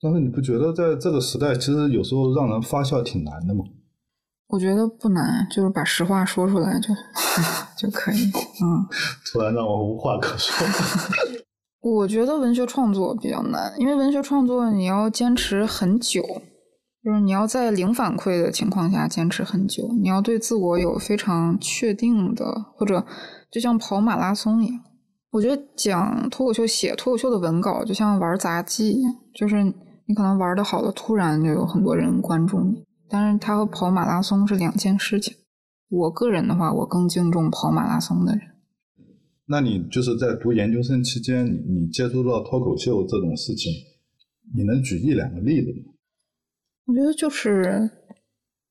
[0.00, 3.64] 但是你不觉得在这个时代，其实有时候让人发笑挺难的吗？
[4.50, 6.94] 我觉得不难，就是把实话说出来就
[7.76, 8.22] 就可以。
[8.62, 8.86] 嗯，
[9.32, 10.64] 突然让我无话可说。
[11.82, 16.22] 我觉得文学创作比较难，因为文学创作你要坚持很久，
[17.08, 22.44] 就是你要在零反馈的情况下坚持很久，你要对自我有非常确定的，
[22.76, 23.02] 或者
[23.50, 24.78] 就像跑马拉松一样。
[25.30, 29.64] 我觉得讲脱口秀、写脱口秀的文稿就像玩杂技一样，就是
[30.04, 32.84] 你可能玩的好了，突然就有很多人关注你。
[33.08, 35.34] 但是它和跑马拉松是两件事情。
[35.88, 38.42] 我个人的话，我更敬重跑马拉松的人。
[39.46, 43.72] 那你就是在读研究生期间，你接触到脱口秀这种事情，
[44.54, 45.94] 你能举一两个例子吗？
[46.88, 47.90] 我觉得就是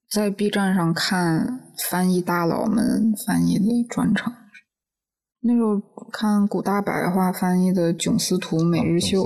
[0.10, 4.34] 在 B 站上看翻译大佬们翻译的专场，
[5.42, 5.80] 那时候
[6.12, 9.24] 看古大白话翻译的《囧司图每日秀》，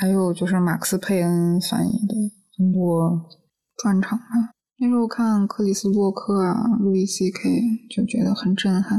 [0.00, 2.14] 还有就是马克思佩恩翻译的
[2.56, 3.30] 很多。
[3.76, 7.60] 专场啊，那时候看克里斯洛克啊、路易 C K
[7.90, 8.98] 就觉得很震撼，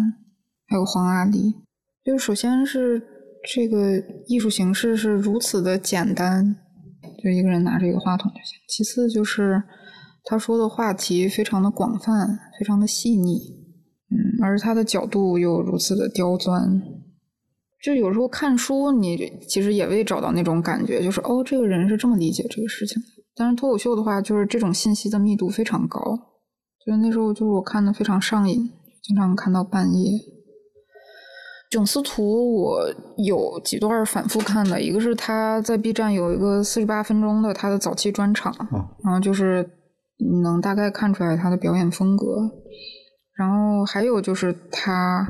[0.68, 1.56] 还有黄阿丽，
[2.04, 3.02] 就首先是
[3.52, 6.58] 这个艺术形式是如此的简单，
[7.26, 8.60] 就一个人拿着一个话筒就行。
[8.68, 9.64] 其次就是
[10.24, 13.40] 他说的话题非常的广泛，非常的细腻，
[14.12, 16.80] 嗯，而他的角度又如此的刁钻。
[17.84, 19.18] 就有时候看书，你
[19.50, 23.02] 其实也未找到那种感觉，就是哦，这个人是这么理解这个事情。
[23.36, 26.00] 但是脱口秀的话，就是这种信息的密度非常高，
[26.84, 28.70] 所以那时候就是我看的非常上瘾，
[29.02, 30.12] 经常看到半夜。
[31.76, 38.56] 囧司图我有几段反复看的，一个是他在 B 站有一个四十八分钟的他的早期专场，
[39.04, 39.70] 然后就是
[40.44, 42.50] 能大概看出来他的表演风格，
[43.36, 45.28] 然后还有就是他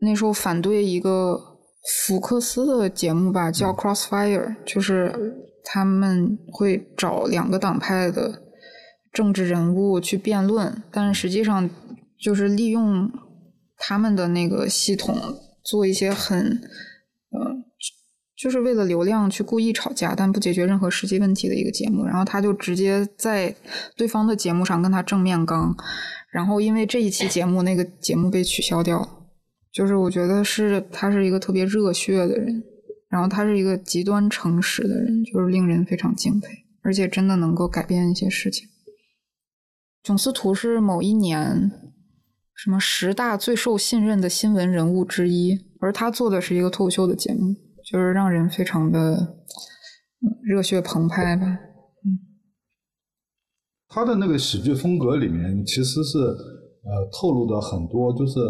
[0.00, 1.38] 那时候反对一个。
[2.06, 5.12] 福克斯的节目吧，叫 Crossfire，就是
[5.64, 8.40] 他们会找两个党派的
[9.12, 11.68] 政治人物去辩论，但实际上
[12.20, 13.10] 就是利用
[13.84, 15.16] 他们的那个系统
[15.64, 16.38] 做一些很，
[17.32, 17.64] 嗯，
[18.36, 22.04] 就是为了流量去故意吵架，但不解决任何实际问题的一个节目。
[22.04, 23.52] 然后他就直接在
[23.96, 25.76] 对方的节目上跟他正面刚，
[26.30, 29.18] 然后因为这一期节目，那个节目被取消掉。
[29.72, 32.62] 就是我觉得是他是一个特别热血的人，
[33.08, 36.48] 然后他是一个极端诚实的人，就是令人非常敬佩，
[36.82, 38.68] 而且真的能够改变一些事情。
[40.02, 41.70] 囧司图是某一年
[42.54, 49.36] 什么十大最受信任的新闻人物之一，而他做的是一个脱口秀的节目，就是让人非常的
[50.42, 51.46] 热血澎湃吧。
[51.46, 52.18] 嗯，
[53.88, 58.40] 他的那个喜剧风格里面其实是呃透露的很多，就是。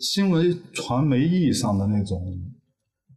[0.00, 2.22] 新闻传媒意义上的那种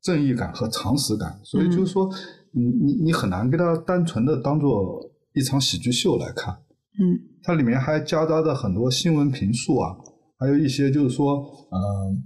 [0.01, 2.09] 正义感和常识感，所以就是说，
[2.53, 4.99] 你你你很难给他单纯的当做
[5.35, 6.55] 一场喜剧秀来看。
[6.99, 9.95] 嗯，它里面还夹杂着很多新闻评述啊，
[10.37, 11.37] 还有一些就是说，
[11.71, 12.23] 嗯，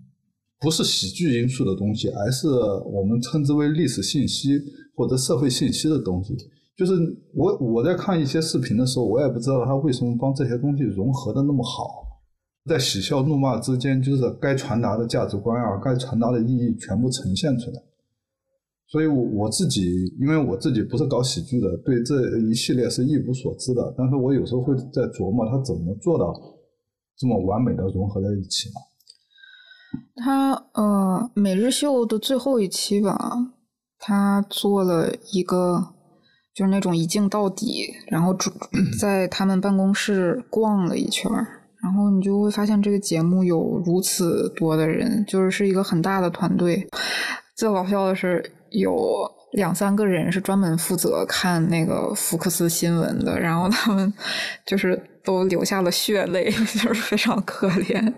[0.60, 4.60] 不是喜剧因素的东西，而是我们称之为历史信息
[4.96, 6.36] 或者社会信息的东西。
[6.78, 6.94] 就是
[7.34, 12.04] 我我在看一些视频的时候，我也不知道他为什么帮这些东西融合的那么好。
[12.70, 17.82] 在喜笑怒骂之间，就是该传达的价值观啊，该传达的意义全部呈现出来。
[18.88, 23.94] 所以，我我自己，因为我自己不是搞喜剧的，对这一系列是一无所知的。
[23.98, 26.34] 但是我有时候会在琢磨，他怎么做到
[27.18, 28.76] 这么完美的融合在一起呢？
[30.16, 33.18] 他呃，每日秀的最后一期吧，
[33.98, 35.94] 他做了一个
[36.54, 38.52] 就是那种一镜到底，然后主
[39.00, 41.48] 在他们办公室逛了一圈儿。
[41.82, 46.88] 然后你就会发现这个节目有如此多的人，就是是一个很大的团队。
[47.56, 48.44] 最搞笑的是，
[48.80, 54.12] 有两三个人是专门负责看那个福克斯新闻的，然后他们
[54.66, 56.50] 就是都流下了血泪，
[56.84, 58.14] 就是非常可怜。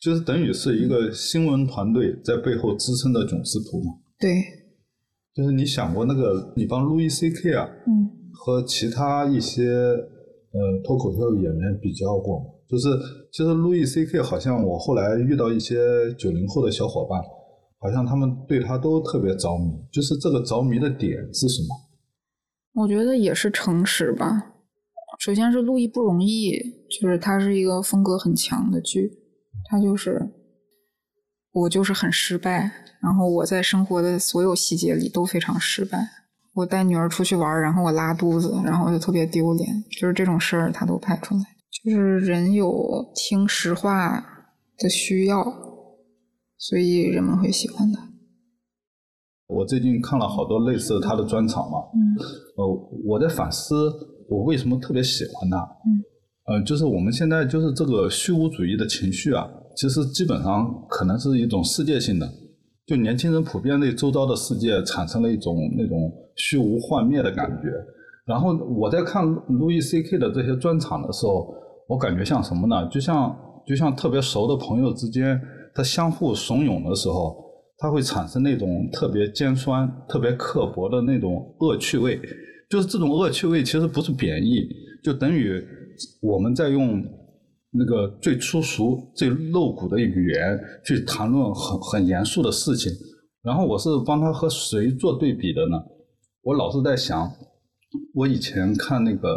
[0.00, 3.92] 就是等于是一个新闻团队在背后支撑的囧事图嘛？
[4.18, 4.30] 对。
[5.34, 12.46] 就是你想过那个，你帮路易 C K 啊，嗯，和其他一些呃脱口秀演员比较过吗？
[12.66, 12.88] 就是，
[13.30, 15.76] 其实路易 C K 好像我后来遇到一些
[16.18, 17.20] 九零后的小伙伴，
[17.78, 19.70] 好像他们对他都特别着迷。
[19.92, 22.82] 就是这个着迷的点是什么？
[22.82, 24.52] 我觉得也是诚实吧。
[25.18, 26.52] 首先是路易不容易，
[26.90, 29.10] 就是他是一个风格很强的剧，
[29.64, 30.30] 他就是
[31.52, 36.06] 我就是很失败，然后我在生活的所有细节里都非常失败。
[36.52, 41.40] 我带女儿出去玩，然后我拉肚子，然后我就特别丢脸，就是这种事儿他都拍出来。
[41.84, 44.22] 就是人有听实话
[44.78, 45.42] 的需要，
[46.58, 48.10] 所以人们会喜欢他。
[49.46, 51.98] 我最近看了好多类似他的专场嘛，嗯，
[52.56, 52.66] 呃，
[53.06, 53.74] 我在反思
[54.28, 55.58] 我为什么特别喜欢他，
[56.48, 62.28] 嗯，呃，就是我们现在就是这个虚无主义的情绪啊，其实基本上可能是一种世界性的，
[62.86, 67.68] 就年轻人普遍对周遭的世界产生了一种那种虚无幻灭的感觉。
[68.26, 71.54] 然后我在看路易 C K 的这些专场的时候。
[71.88, 72.84] 我感觉像什么呢？
[72.88, 73.32] 就像
[73.64, 75.40] 就像特别熟的朋友之间，
[75.76, 77.36] 他相互怂恿的时候，
[77.76, 82.18] 他会产生那种特别尖酸、特别刻薄的那种恶趣味。
[82.70, 84.66] 就是这种恶趣味其实不是贬义，
[85.04, 85.62] 就等于
[86.22, 87.04] 我们在用
[87.72, 92.90] 那个最粗俗、最露骨的语言去谈论很很严肃的事情。
[93.42, 95.76] 然后我是帮他和谁做对比的呢？
[96.42, 97.30] 我老是在想，
[98.14, 99.28] 我以前看那个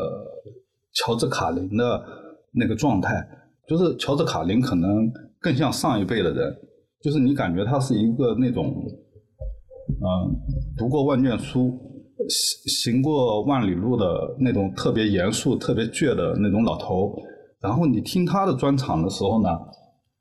[0.93, 2.17] 乔治卡林的。
[2.51, 3.13] 那个状态，
[3.67, 5.07] 就是乔治卡林可能
[5.41, 6.55] 更像上一辈的人，
[7.01, 8.65] 就是你感觉他是一个那种，
[9.87, 10.35] 嗯，
[10.77, 11.71] 读过万卷书，
[12.27, 14.05] 行行过万里路的
[14.39, 17.15] 那种特别严肃、特别倔的那种老头。
[17.61, 19.49] 然后你听他的专场的时候呢，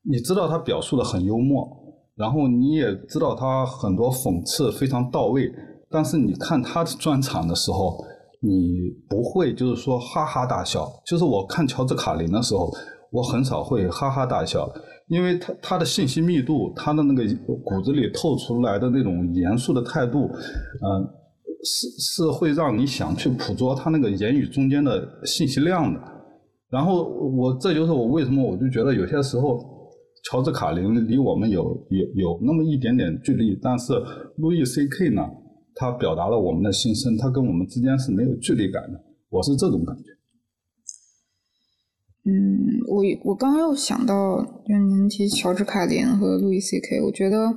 [0.09, 1.69] 你知道他表述的很幽默，
[2.17, 5.49] 然后你也知道他很多讽刺非常到位。
[5.91, 7.97] 但是你看他的专场的时候，
[8.43, 10.87] 你不会就是说哈哈大笑。
[11.07, 12.71] 就是我看乔治卡林的时候，
[13.11, 14.69] 我很少会哈哈大笑，
[15.09, 17.23] 因为他他的信息密度，他的那个
[17.65, 21.05] 骨子里透出来的那种严肃的态度，嗯，
[21.65, 26.01] 是是会让你想去捕捉他那个言语中间的信息量的。
[26.71, 29.77] 然后我这就是我为什么我就觉得有些时候。
[30.25, 33.95] 乔治卡林离我们有有有那么一点点距离，但是
[34.37, 35.23] 路易 C K 呢，
[35.77, 40.18] 他表达了我们的心声，他跟我们之间是没有距离感的，我是这种感觉。
[42.29, 44.37] 嗯，我我刚又想到，
[44.69, 47.57] 就您提乔治卡林和路易 C K，我觉得，嗯，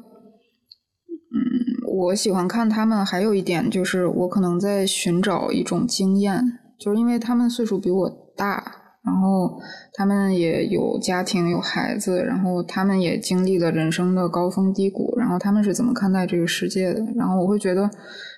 [1.93, 6.41] 我喜欢看他们，还有一点就是我可能在寻找一种经验，
[6.79, 8.77] 就是因为他们岁数比我大。
[9.03, 9.59] 然后
[9.93, 17.03] 他们也有家庭有孩子，然后他们也经历了人生的高峰低谷，然后他们是怎么看待这个世界的？
[17.15, 17.89] 然后我会觉得，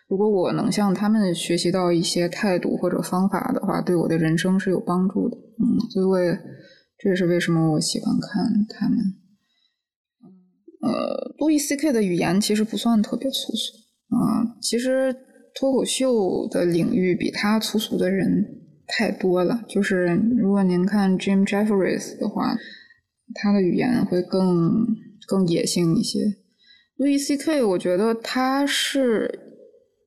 [0.07, 5.37] 如果我能向他们学习到一些态度或者方法的话，对我的人生是有帮助的。
[5.37, 6.37] 嗯，所以我也
[6.97, 8.97] 这也是为什么我喜欢看他们。
[10.81, 13.73] 呃，路易 C K 的语言其实不算特别粗俗
[14.15, 15.15] 啊，其实
[15.55, 18.59] 脱口秀的领域比他粗俗的人。
[18.85, 22.53] 太多了，就是如果您看 Jim Jefferies 的话，
[23.33, 24.85] 他的语言会更
[25.25, 26.19] 更野性一些。
[26.97, 27.63] Louis C.K.
[27.63, 29.42] 我觉得他是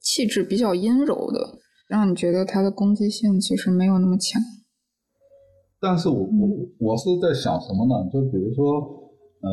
[0.06, 4.40] 气质比较阴柔的，让你觉得他的攻击性其实没有那么强。
[5.80, 8.08] 但是我我我是在想什么呢？
[8.12, 8.78] 就比如说，
[9.42, 9.50] 嗯，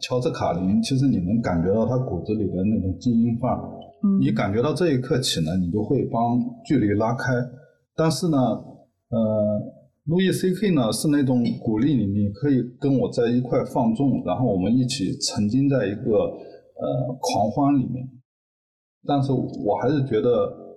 [0.00, 3.60] 乔治卡林，其实你能感觉到他骨子里的那种精英范儿，
[4.18, 7.34] 你感觉到这一刻起呢，你就会帮距离拉开。
[7.94, 9.60] 但是呢，呃，
[10.06, 18.08] 路易 C K 呢是那种鼓励你，你可以跟我在一块放纵，然后我们一起沉浸在一个呃狂欢里面。
[19.06, 20.28] 但是我还是觉得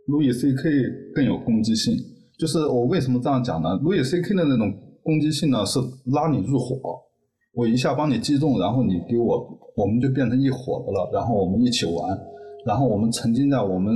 [0.08, 0.70] 路易 C K
[1.14, 1.94] 更有攻击性。
[2.40, 3.76] 就是我为什么这样讲呢？
[3.78, 5.80] 路易 C K 的那种攻击性呢是
[6.14, 6.76] 拉你入伙，
[7.54, 12.18] 我一下帮你击中，然后你给我，我们就变成一伙的了，然后我们一起玩。
[12.66, 13.94] 然后我们沉浸在我们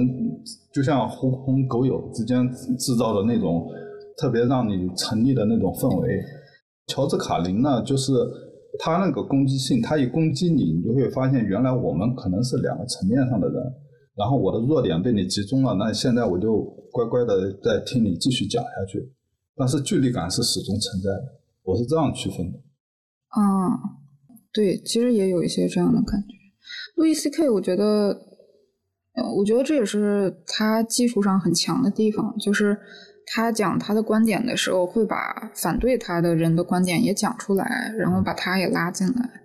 [0.73, 2.45] 就像狐朋狗友之间
[2.77, 3.65] 制造的那种
[4.17, 6.21] 特别让你沉溺的那种氛围。
[6.87, 8.11] 乔治卡林呢，就是
[8.77, 13.63] 他那个攻击性，他一攻击你，你就会发现原来我们可能是两个层面上的人。
[14.17, 19.13] 然后我的弱点被你集中了，那现在我就乖乖的在听你继续讲下去。
[19.55, 22.57] 但是距离感是始终存在的，我是这样区分的。
[23.29, 23.41] 啊，
[24.51, 26.27] 对，其实也有一些这样的感觉。
[26.95, 28.25] 路易 C K，我觉得。
[29.35, 32.77] 我觉得这也是他技术上很强的地方，就是
[33.25, 39.41] 他讲他的观点的时候，会把反对他的人的观点也讲出来，然后把他也拉进来。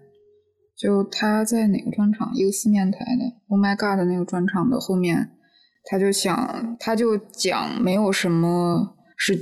[0.76, 5.30] 就他在哪个专场，一个四面台的，Oh my God 的那个专场的后面，
[5.84, 9.38] 他就想，他就讲没有什么是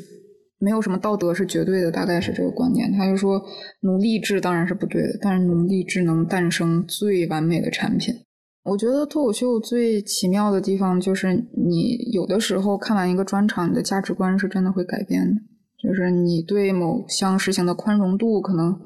[0.59, 2.93] 没有什么道德是绝对的，大概是这个观点。
[2.93, 3.43] 他就说，
[3.81, 8.15] 奴隶制当然是不对的，但是奴隶制能诞生最完美的产品。
[8.63, 15.41] 我觉得脱口秀最奇妙的地方就是，你有的时候看完一个专场，你的价值观是真的会改变的。
[15.83, 18.79] 就是你对某项事情的宽容度，可能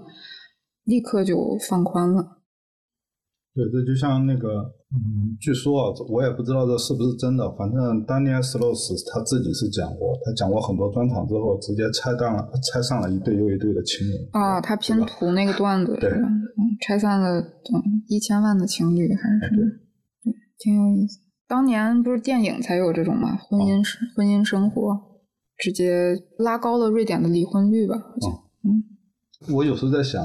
[0.84, 2.38] 立刻就放宽了。
[3.54, 4.48] 对，这就像那个，
[4.90, 7.48] 嗯，据说啊，我也不知道这是不是真的。
[7.52, 14.12] 反正丹尼尔·斯洛斯他自己是讲过，他讲过很多专场之后，直接拆弹了，拆散了一对又一对的情侣。
[14.32, 16.28] 啊，他拼图那个段子对吧？
[16.80, 21.20] 拆散了嗯一千万的情侣还是对，挺有意思。
[21.46, 23.36] 当年不是电影才有这种吗？
[23.36, 25.00] 婚姻生婚姻生活
[25.56, 27.96] 直接拉高了瑞典的离婚率吧？
[27.98, 28.32] 好像
[28.64, 28.82] 嗯，
[29.54, 30.20] 我有时候在想，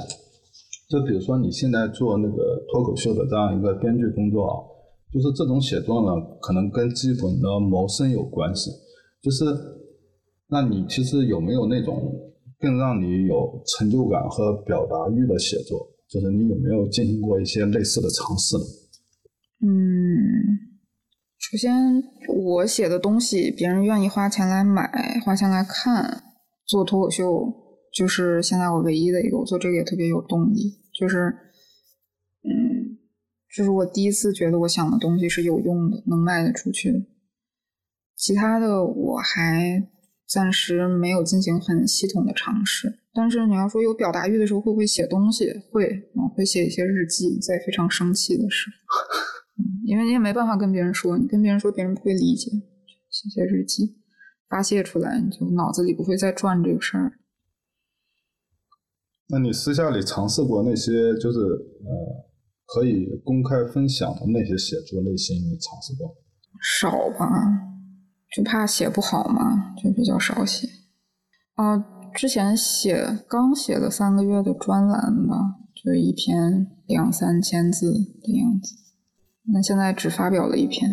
[0.89, 4.57] 就比如说你现在做那个脱口秀的这样一个编剧工作啊，
[5.13, 8.71] 就是这种写作呢，可能跟基本的谋生有关系。
[9.21, 9.45] 就是，
[10.47, 12.11] 那你其实有没有那种
[12.59, 15.77] 更让你有成就感和表达欲的写作？
[16.09, 18.63] 就是你有没有进行过一些类似的尝试呢？
[19.61, 19.69] 嗯，
[21.37, 22.01] 首先
[22.35, 26.23] 我写的东西别人愿意花钱来买、花钱来看，
[26.65, 27.53] 做脱口秀
[27.93, 30.79] 就是现在我唯一的一个，我做这个也特别有动力。
[30.93, 31.35] 就是，
[32.43, 32.97] 嗯，
[33.49, 37.07] 这是我第一次觉得我想的东西是有用的，能卖得出去。
[38.15, 39.87] 其他的我还
[40.27, 42.99] 暂时没有进行很系统的尝试。
[43.13, 45.51] 但是你要说有表达欲的时候，会不会写东西？
[45.71, 52.51] 会，我，会写一些日记，在非常生气的时候，因为你也没办法跟别人说，你跟别人说，别人不会理解。
[53.09, 53.97] 写写日记，
[54.47, 57.13] 发泄出来，你就脑子里不会再转这个事儿。
[59.29, 62.25] 那你私下里尝试过那些就是呃
[62.65, 66.15] 可以公开分享的那些写作类型，你尝试过？
[66.61, 67.27] 少吧。
[68.35, 70.67] 就怕写不好嘛，就比较少写。
[71.55, 71.77] 啊，
[72.13, 75.35] 之前写刚写了三个月的专栏吧，
[75.73, 78.75] 就一篇两三千字的样子。
[79.51, 80.87] 那现在只发表了一篇，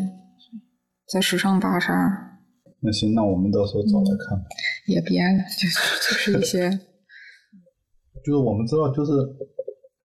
[1.07, 2.39] 在时尚芭莎。
[2.81, 4.43] 那行，那我们到时候找来看。
[4.87, 6.71] 也别了，就就是一些，
[8.27, 9.13] 就是我们知道，就是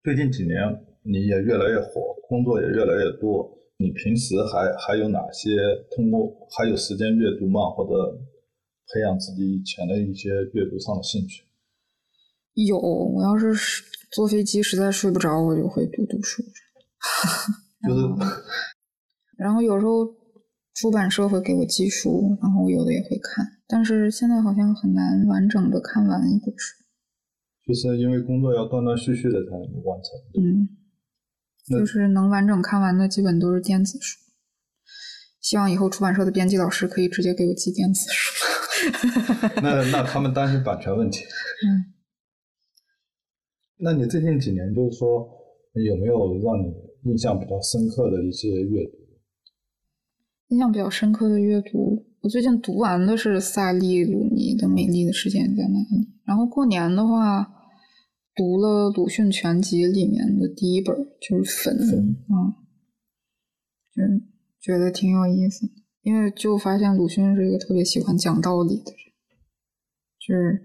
[0.03, 0.61] 最近几年
[1.01, 3.49] 你也越来越火，工作也越来越多。
[3.77, 5.49] 你平时还还有哪些
[5.95, 7.71] 通过还有时间阅读吗？
[7.71, 8.15] 或者
[8.93, 11.43] 培养自己以前的一些阅读上的兴趣？
[12.53, 13.51] 有，我要是
[14.11, 16.43] 坐飞机实在睡不着，我就会读读书。
[17.89, 18.01] 就是，
[19.39, 20.05] 然后有时候
[20.75, 26.80] 出版社会给我寄书，然后我有的也会看，但是现在好像很难完整的看完一本书。
[27.67, 30.41] 就是因为工作要断断续续的才能完成。
[30.41, 30.69] 嗯。
[31.69, 34.19] 就是能完整看完的，基本都是电子书。
[35.39, 38.33] 希望以后出版社的编辑老师可以直接给我寄电子书。
[39.61, 41.23] 那 那他们担心版权问题。
[41.23, 41.93] 嗯。
[43.77, 45.27] 那你最近几年，就是说
[45.73, 46.73] 有没有让你
[47.09, 48.97] 印象比较深刻的一些阅读？
[50.49, 56.05] 印象比较深刻的阅读，我最近读完的是萨利鲁尼的《美丽的时间在哪里》。
[56.25, 57.57] 然后过年的话。
[58.33, 61.75] 读了鲁迅全集里面的第一本，就是《粉》，
[63.97, 64.21] 嗯，
[64.61, 65.69] 就觉得挺有意思，
[66.01, 68.97] 因为就发现鲁迅是一个特别喜欢讲道理的人，
[70.17, 70.63] 就是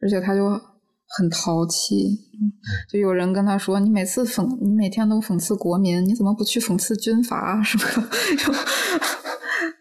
[0.00, 0.50] 而且他就
[1.18, 2.16] 很淘气，
[2.88, 7.84] 就有人跟他说：“你每次讽，你每天都讽刺国民，你怎么不去讽刺军阀？”什么？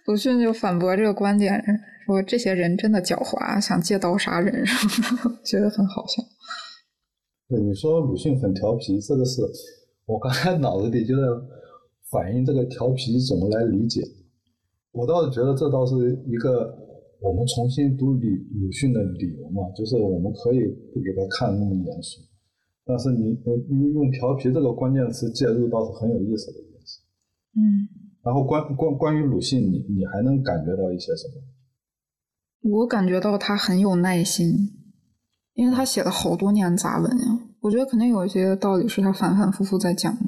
[0.10, 1.64] 鲁迅就反驳这个观点，
[2.07, 6.24] 说这些人真的狡猾，想借刀杀人，什么的， 觉得很好笑。
[7.47, 9.43] 对你说鲁迅很调皮，这个是
[10.07, 11.22] 我刚才脑子里就在
[12.10, 14.01] 反映这个调皮怎么来理解。
[14.93, 15.95] 我倒是觉得这倒是
[16.26, 16.76] 一个
[17.22, 22.20] 我们重新读李鲁迅的理由嘛，就是我们可以不给他看那么严肃，
[22.84, 23.38] 但是你
[23.70, 26.99] 你用调皮这个关键词介入倒是很有意思的一件事。
[27.53, 27.99] 嗯。
[28.24, 32.72] 然后关关关于鲁迅，你你还能感觉到一些什么？
[32.80, 34.76] 我感觉到他很有耐心。
[35.55, 40.22] 因为他写了好多年杂文呀，我觉得肯定有一些道理是他反反复复在讲的。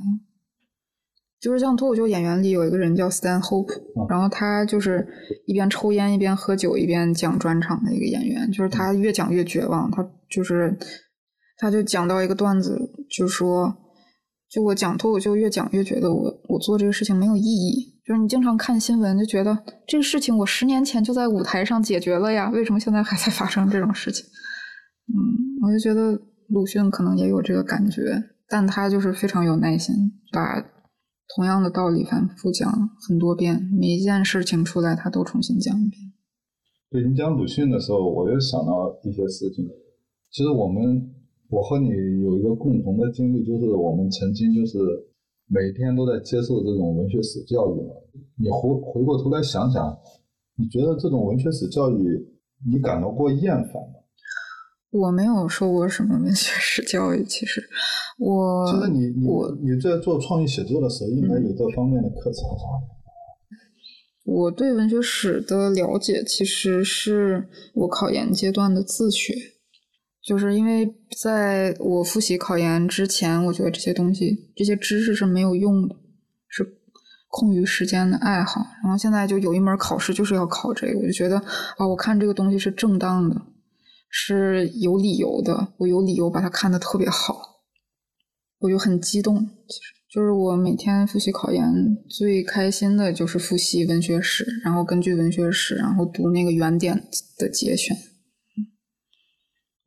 [1.40, 5.08] 就是像脱口秀演员里有一个人叫 Stan Hope，然后他就是
[5.46, 10.78] 一边抽烟一边喝酒一边讲专场的一个演员，就是他越讲越绝望，他就是
[11.56, 12.78] 他就讲到一个段子，
[13.10, 13.74] 就说
[14.52, 24.26] 就我讲脱口秀越讲越觉得我我做这个事情没有意义，就是你经常看新闻就觉得这个事情我十年前就在舞台上解决了呀，为什么现在还在发生这种事情？
[25.08, 25.16] 嗯，
[25.64, 29.96] 我就觉得鲁迅可能也有这个感觉，但他就是非常有耐心，
[30.34, 30.62] 把
[31.34, 32.70] 同样的道理反复讲
[33.08, 36.12] 很多遍，每一件事情出来他都重新讲一遍。
[36.90, 39.66] 对你讲鲁迅的时候，我又想到一些事情。
[40.30, 41.10] 其实我们，
[41.52, 41.90] 我和你
[42.24, 44.80] 有一个共同的经历，就是我们曾经就是
[45.48, 47.94] 每天都在接受这种文学史教育嘛。
[48.38, 50.00] 你回回过头来想想，
[50.56, 52.26] 你觉得这种文学史教育，
[52.66, 54.00] 你感到过厌烦吗？
[54.92, 57.62] 我没有受过什么文学史教育，其实
[58.18, 59.28] 我其实你你
[59.62, 62.44] 你在做创意写作的时候，应该有这方面的课程。
[64.24, 69.34] 我对文学史的了解，其实是我考研阶段的自学，
[70.24, 75.96] 就是因为在我复习考研之前，我觉得这些东西、这些知识是没有用的，
[76.48, 76.64] 是
[77.30, 78.62] 空余时间的爱好。
[78.84, 81.38] 然后现在就有一门考试就是要考这个，我就觉得
[81.78, 83.42] 啊，我看这个东西是正当的。
[84.14, 87.62] 是有理由的，我有理由把它看得特别好，
[88.60, 89.40] 我就很激动。
[89.40, 91.64] 其实就是我每天复习考研
[92.10, 97.02] 最开心的就是复习文学史，然后根据文学史，然后读那个原点
[97.38, 97.96] 的节选。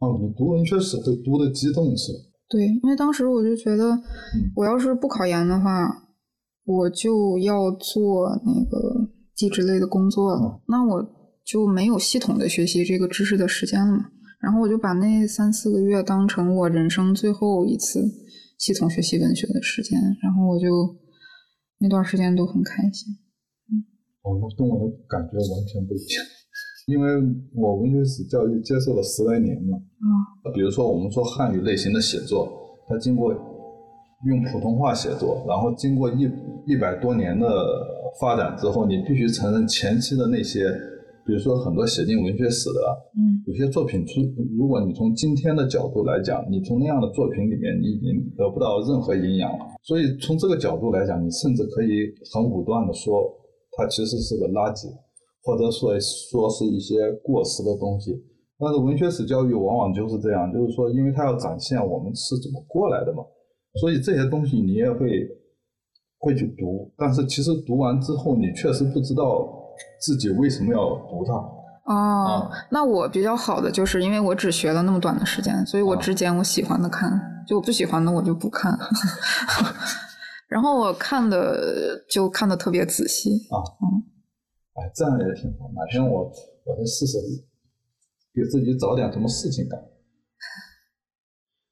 [0.05, 2.13] 哦，你读文学史会读的激动是？
[2.49, 3.99] 对，因为当时我就觉得，
[4.55, 5.89] 我要是不考研的话，
[6.65, 11.25] 我就要做那个记职类的工作了，那我。
[11.45, 14.07] 就没有系统的学习这个知识的时间了嘛，
[14.41, 18.01] 然后我就把那三四个月当成我人生最后一次
[18.57, 20.97] 系统学习文学的时间，然后我就
[21.81, 23.13] 那段时间都很开心。
[23.69, 23.85] 嗯，
[24.23, 26.25] 哦，跟我的感觉完全不一样，
[26.87, 27.11] 因为
[27.55, 29.77] 我文学史教育接受了十来年嘛。
[29.77, 32.49] 啊，比如说我们说汉语类型的写作，
[32.89, 36.31] 它经过用普通话写作，然后经过一
[36.67, 37.47] 一百多年的
[38.21, 40.67] 发展之后，你必须承认前期的那些。
[41.27, 42.81] 比如说很多写进文学史的，
[43.17, 44.21] 嗯，有些作品出，
[44.59, 49.65] 如果你从今天的角度来讲，你从那样的作品里面，你已经得不到任何营养了。
[49.83, 53.25] 所以从这个角度来讲，你甚至可以很武断的说，
[53.73, 54.85] 它其实是个垃圾，
[55.45, 58.13] 或者说说是一些过时的东西。
[58.59, 63.23] 但是文学史教育往往就是这样，就是说，因为它要展现我们是怎么过来的嘛，
[63.81, 65.29] 所以这些东西你也会
[66.19, 69.47] 会去读，但是其实读完之后，你确实不知道
[70.01, 71.35] 自己为什么要读它。
[71.93, 78.73] 哦，那我比较好的就是因为我只学了那么短的时间，所以我只捡我喜欢的看，就我不喜欢的我就不看。
[80.49, 84.01] 然后我看的就看的特别仔细啊，嗯，
[84.75, 85.71] 哎，这样也挺好。
[85.75, 86.25] 哪天我
[86.65, 87.19] 我再试试，
[88.33, 89.81] 给自己找点什么事情干。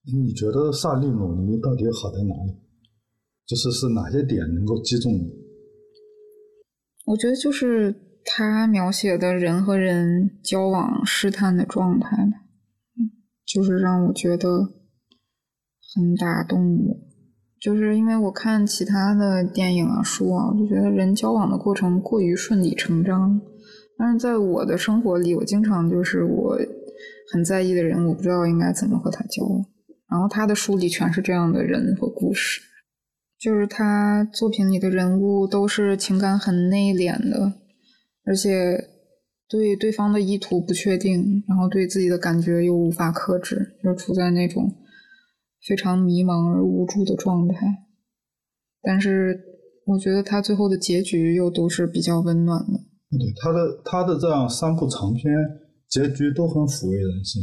[0.04, 2.56] 你觉得萨利鲁尼到底好在哪里？
[3.44, 5.34] 就是是哪些点能够击中你？
[7.04, 12.46] 我觉得就是他描写的人和人交往试探的状态吧，
[13.44, 14.72] 就是让我觉得
[15.94, 16.96] 很打动我。
[17.62, 23.40] 就是因为我看其他的电影啊、书啊，我就觉得人交往的过程过于顺理成章。
[23.96, 26.58] 但是在我的生活里，我经常就是我
[27.32, 29.64] 很在意的人，我不知道应该怎么和他交往。
[30.10, 32.60] 然后他的书里全是这样的人和故事，
[33.38, 37.52] 就是他作品里的人物都是情感很内敛的，
[38.26, 38.88] 而且
[39.48, 44.68] 对对方的意图不确定，然后对自己的感觉又无法克制，就处在那种。
[45.64, 47.86] 非常迷茫而无助的状态，
[48.82, 49.40] 但是
[49.86, 52.80] 我觉得他最后的结局又都是比较温暖的。
[53.16, 55.32] 对他的他的这样三部长篇
[55.86, 57.42] 结局都很抚慰人心。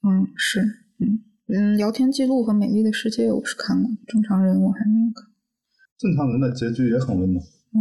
[0.00, 0.60] 嗯，是，
[0.98, 5.26] 嗯嗯，聊天记录和美丽的世界我是看过，正常人我还没有看。
[5.98, 7.44] 正常人的结局也很温暖。
[7.74, 7.78] 嗯，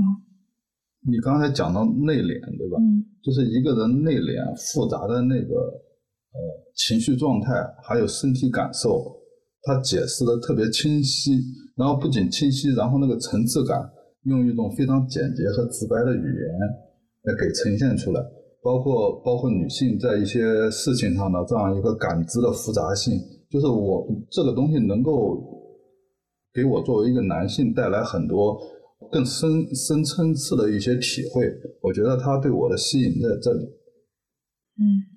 [1.07, 2.77] 你刚才讲到内敛，对吧？
[2.81, 5.84] 嗯，就是一个人内敛复杂的那个。
[6.35, 9.15] 呃，情绪状态还有身体感受，
[9.63, 11.39] 他解释的特别清晰，
[11.77, 13.79] 然后不仅清晰，然后那个层次感，
[14.23, 16.59] 用一种非常简洁和直白的语言
[17.23, 18.21] 来给呈现出来，
[18.61, 23.13] 包括包括女性在一些事情上的这样一个感知的复杂性，
[23.49, 25.41] 就是我这个东西能够
[26.53, 28.59] 给我作为一个男性带来很多
[29.09, 31.49] 更深深层次的一些体会，
[31.81, 33.63] 我觉得他对我的吸引在这里，
[34.77, 35.14] 嗯。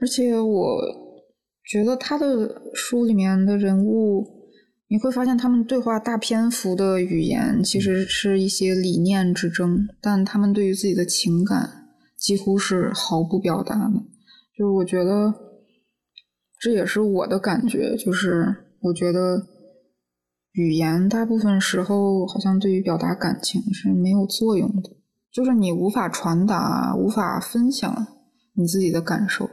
[0.00, 0.80] 而且我
[1.64, 4.26] 觉得他的书里面的人物，
[4.88, 11.86] 你会发现他们对话大篇幅的语言其实是一些理念之争，但他们对于自己的情感
[12.16, 14.02] 几乎是毫不表达的。
[14.56, 15.32] 就是我觉得
[16.58, 19.46] 这也是我的感觉，就是我觉得
[20.52, 24.90] 语言大部分时候好像对于表达感情是没有作用的，
[25.32, 28.06] 就是你无法传达、无法分享
[28.54, 29.48] 你自己的感受。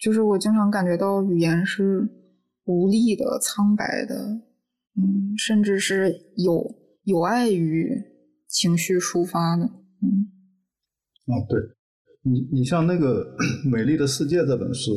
[0.00, 2.08] 就是我经常感觉到语言是
[2.64, 4.14] 无力的、苍白的，
[4.96, 6.74] 嗯，甚至是有
[7.04, 8.02] 有碍于
[8.48, 10.24] 情绪抒发的，嗯。
[11.26, 11.60] 啊，对，
[12.22, 13.36] 你你像那个
[13.70, 14.92] 《美丽的世界》这本书，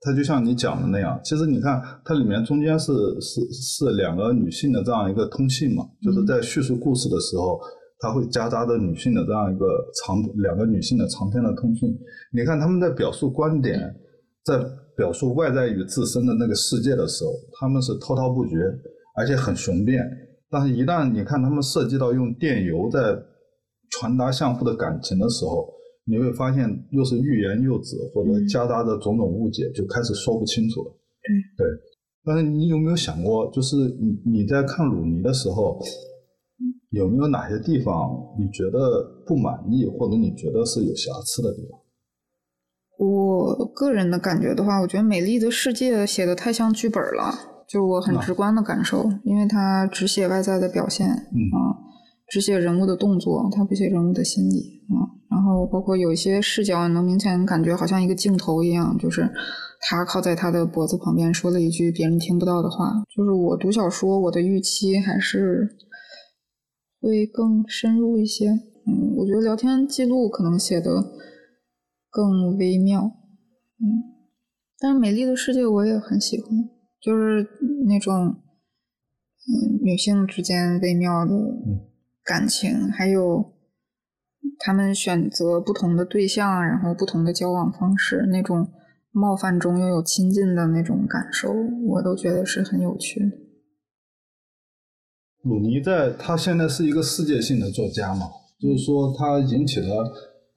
[0.00, 7.60] 它就像你讲的那样，其实你看它里面中间是是是两个女性的这样一个通信嘛，就是在叙述故事的时候，
[8.00, 9.64] 它会夹杂着女性的这样一个
[10.02, 11.88] 长两个女性的长篇的通讯。
[12.32, 13.78] 你看他们在表述观点。
[14.44, 14.58] 在
[14.96, 17.30] 表述外在与自身的那个世界的时候，
[17.60, 18.56] 他们是滔滔不绝，
[19.16, 20.02] 而且很雄辩。
[20.50, 23.16] 但是，一旦你看他们涉及到用电邮在
[23.90, 25.68] 传达相互的感情的时候，
[26.04, 30.96] 你会发现又是欲言又止，或者夹杂着种种误解，就开始说不清楚了。
[31.56, 31.66] 对。
[31.66, 31.72] 对。
[32.24, 35.78] 但是，你有没有想过，就是你你在看鲁尼的时候，
[36.90, 41.78] 有没有哪些地方你觉得不满意，或者你觉得是有瑕疵的地方？
[42.98, 47.32] 我个人的感觉的话，我觉得《美丽的世界》写的太像剧本了，
[47.68, 51.78] 就是我很直观的感受，因为它只写外在的表现，啊，
[52.28, 54.98] 只写人物的动作，它不写人物的心理，啊，
[55.30, 59.30] 然后包括有一些视角，能明显感觉好像一个镜头一样，就是
[59.80, 65.68] 他靠在他的脖子旁边说了一句别人听不到的话，就是我读小说，我的预期还是
[67.00, 70.90] 会更深入一些，嗯，我觉得聊天记录可能写的。
[72.10, 74.02] 更微妙，嗯，
[74.78, 76.50] 但是美丽的世界我也很喜欢，
[77.00, 77.46] 就是
[77.86, 81.34] 那种，嗯，女性之间微妙的
[82.24, 83.52] 感情，还有
[84.58, 88.68] 他们选择不同的对象，然后不同的交往方式，那种
[89.10, 91.52] 冒犯中又有亲近的那种感受，
[91.86, 93.26] 我都觉得是很有趣的。
[95.42, 98.26] 鲁尼在他现在是一个世界性的作家嘛，
[98.60, 100.04] 就是说他引起了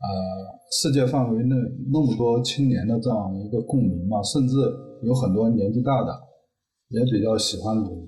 [0.01, 0.61] 呃。
[0.73, 1.55] 世界范围内
[1.91, 4.55] 那么多青年的这样一个共鸣嘛，甚至
[5.03, 6.17] 有很多年纪大的
[6.87, 8.07] 也比较喜欢鲁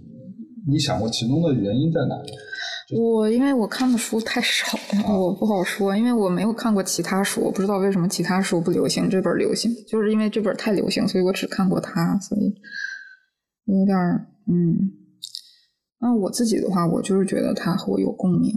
[0.65, 2.31] 你想过其中的原因在哪里？
[2.97, 12.55] 我因为我看的书太少了，我不好说，因为我没有看过其他书，我不知道为什么其他书不流行，这本流行，就是因为这本太流行，所以我只看过它，所以
[13.65, 13.97] 有点
[14.47, 14.89] 嗯。
[15.99, 18.53] 那我自己的话，我就是觉得它和我有共鸣，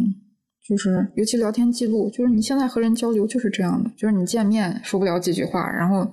[0.69, 6.07] 就是尤其聊天记录，就是你现在和人交流就是这样的，就是你见面说不了几句话，然后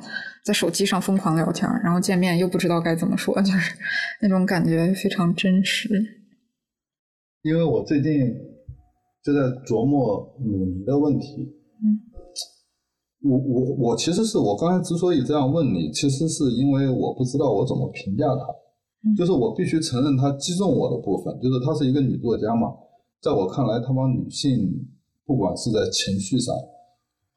[0.45, 3.75] 在手机上疯狂聊天，然后见面又不知道该怎么说，就是
[4.21, 5.89] 那种感觉非常真实。
[7.41, 8.11] 因为我最近
[9.23, 11.25] 就在琢磨鲁尼的问题。
[11.83, 11.99] 嗯，
[13.29, 18.45] 我我我其实是我刚才之所以这样问你，其实是因为我不知道我怎么评价他。
[19.17, 22.69] 就是我必须承认他击中我的部分，就是她是一个女作家嘛，
[23.23, 24.85] 在我看来，她把女性
[25.25, 26.53] 不管是在情绪上，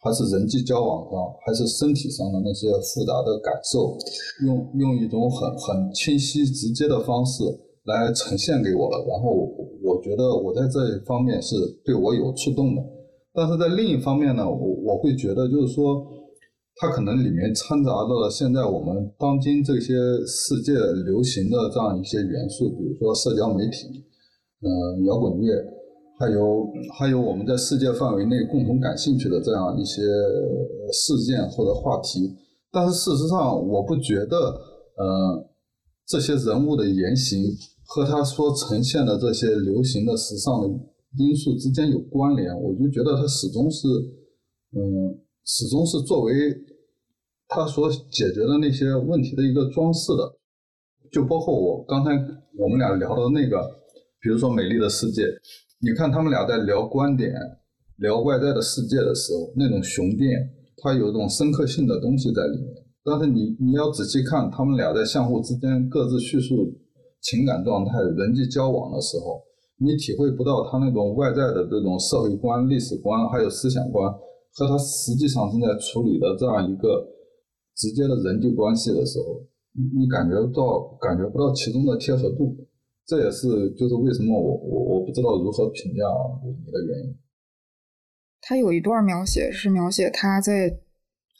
[0.02, 1.14] 还是人际交往上，
[1.46, 3.96] 还是身体上的那些复杂的感受，
[4.44, 7.44] 用用一种很很清晰直接的方式。
[7.86, 9.30] 来呈现给我了，然后
[9.80, 12.82] 我觉得我在这一方面是对我有触动的，
[13.32, 16.02] 但是在另一方面呢，我我会觉得就是说，
[16.82, 19.94] 它可能里面掺杂着了现在我们当今这些
[20.26, 20.74] 世界
[21.06, 24.02] 流行的这样一些元素，比如说社交媒体，
[24.66, 25.54] 嗯，摇滚乐，
[26.18, 30.02] 还有还有我们在世界范围内共同感兴趣的这样一些
[30.92, 32.34] 事件或者话题，
[32.70, 34.36] 但是事实上我不觉得，
[34.96, 35.48] 呃，
[36.06, 37.54] 这些人物的言行。
[37.88, 40.68] 和他所呈现的这些流行的时尚的
[41.18, 43.86] 因素之间有关联，我就觉得他始终是，
[44.72, 46.32] 嗯，始终是作为
[47.46, 50.36] 他所解决的那些问题的一个装饰的，
[51.12, 52.10] 就包括我刚才
[52.58, 53.62] 我们俩聊的那个，
[54.20, 55.22] 比如说《美丽的世界》，
[55.80, 57.32] 你看他们俩在聊观点、
[57.96, 60.32] 聊外在的世界的时候，那种雄辩，
[60.78, 62.74] 它有一种深刻性的东西在里面。
[63.04, 66.72] 但是你你要仔细看，他们俩在相互之间各自叙述。
[67.22, 69.42] 情感状态、人际交往的时候，
[69.78, 74.08] 你体会不到他那种外在的这种社会观、历史观，还有思想观，
[74.54, 77.04] 和他实际上正在处理的这样一个
[77.74, 79.42] 直接的人际关系的时候，
[79.98, 82.54] 你感觉到感觉不到其中的贴合度。
[83.06, 86.04] 这也是就是为什么我我我不知道如何评价
[86.42, 87.16] 你的原因。
[88.40, 90.80] 他有一段描写是描写他在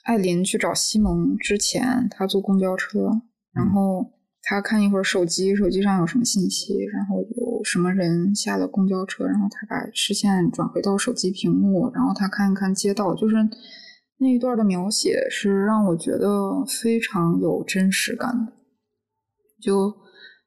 [0.05, 3.11] 艾琳去找西蒙之前，他坐公交车，
[3.53, 4.13] 然后。
[4.49, 13.35] 他看一会儿手机，手机上有什么信息，然后有什么人下了公交车，然后他把视线转回到手机屏幕，然后他看一看街道，就是
[14.19, 18.53] 那一段的描写是让我觉得非常有真实感的。
[19.61, 19.93] 就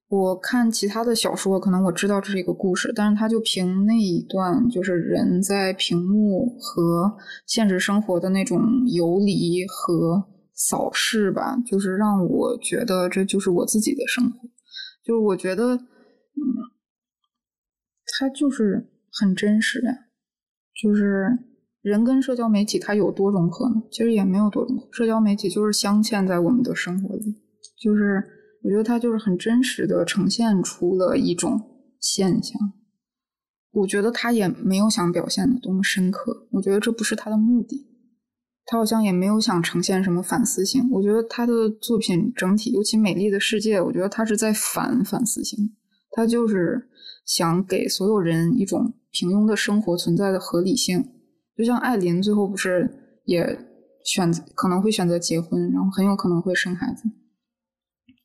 [0.09, 7.15] 我看其他的小说，可能我知道这是一个故事，但是他就凭那一段，就是人在屏幕和
[7.47, 10.27] 现实生活的那种游离和。
[10.61, 14.49] 扫视吧，就是让我觉得这就是我自己的生活，
[15.05, 16.43] 就是我觉得，嗯，
[18.05, 19.93] 它就是很真实呀。
[20.83, 21.29] 就是
[21.81, 23.81] 人跟社交媒体它有多融合呢？
[23.89, 27.37] 其实也没有多融合，社交媒体就是镶嵌在我们的生活里，
[27.81, 28.21] 就是
[28.63, 31.61] 我觉得它就是很真实的呈现出了一种
[31.99, 32.73] 现象。
[33.71, 37.87] 我觉得他也没有想表现的多么深刻，我觉得这不是他的目的。
[38.65, 45.75] 他好像也没有想呈现什么反思性，我觉得他的作品整体，尤其《美丽的世界》，我觉得他是在反反思性，
[46.11, 46.89] 他就是
[47.25, 51.03] 想给所有人一种平庸的生活存在的合理性。
[51.55, 53.59] 就像艾琳最后不是也
[54.03, 57.03] 选择可能会选择结婚，然后很有可能会生孩子，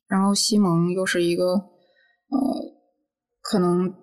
[0.07, 2.39] 然后西蒙又是一个呃，
[3.41, 3.93] 可能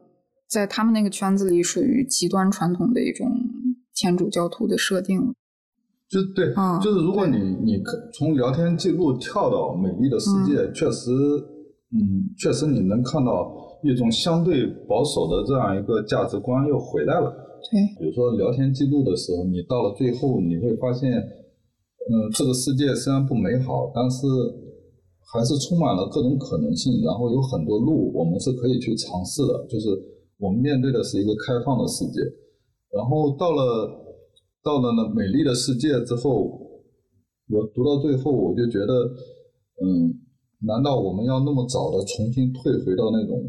[0.49, 3.27] 在他们那个圈子里属于极端传统的一种
[3.95, 5.35] 天主教徒的设定。
[6.09, 7.83] 就对，就是如果你你
[8.13, 11.11] 从聊天记录跳到美丽的世界，确实，
[11.91, 13.51] 嗯，确实你能看到
[13.83, 17.31] 一种相对保守的这样一个价值观又回来了。
[17.71, 24.27] 对，比如说聊天记录的时候，你到了最后你会发现，嗯，这个世界虽然不美好，但是
[25.33, 29.67] 还是充满了各种可能性，然后有很多路我们是可以去尝试的。
[29.69, 29.89] 就是
[30.39, 32.21] 我们面对的是一个开放的世界，
[32.93, 33.99] 然后到了。
[34.65, 36.47] 到了那美丽的世界之后，
[37.51, 38.95] 我读到最后，我就觉得，
[39.83, 40.15] 嗯，
[40.61, 43.43] 难道我们要那么早的重新退回到那种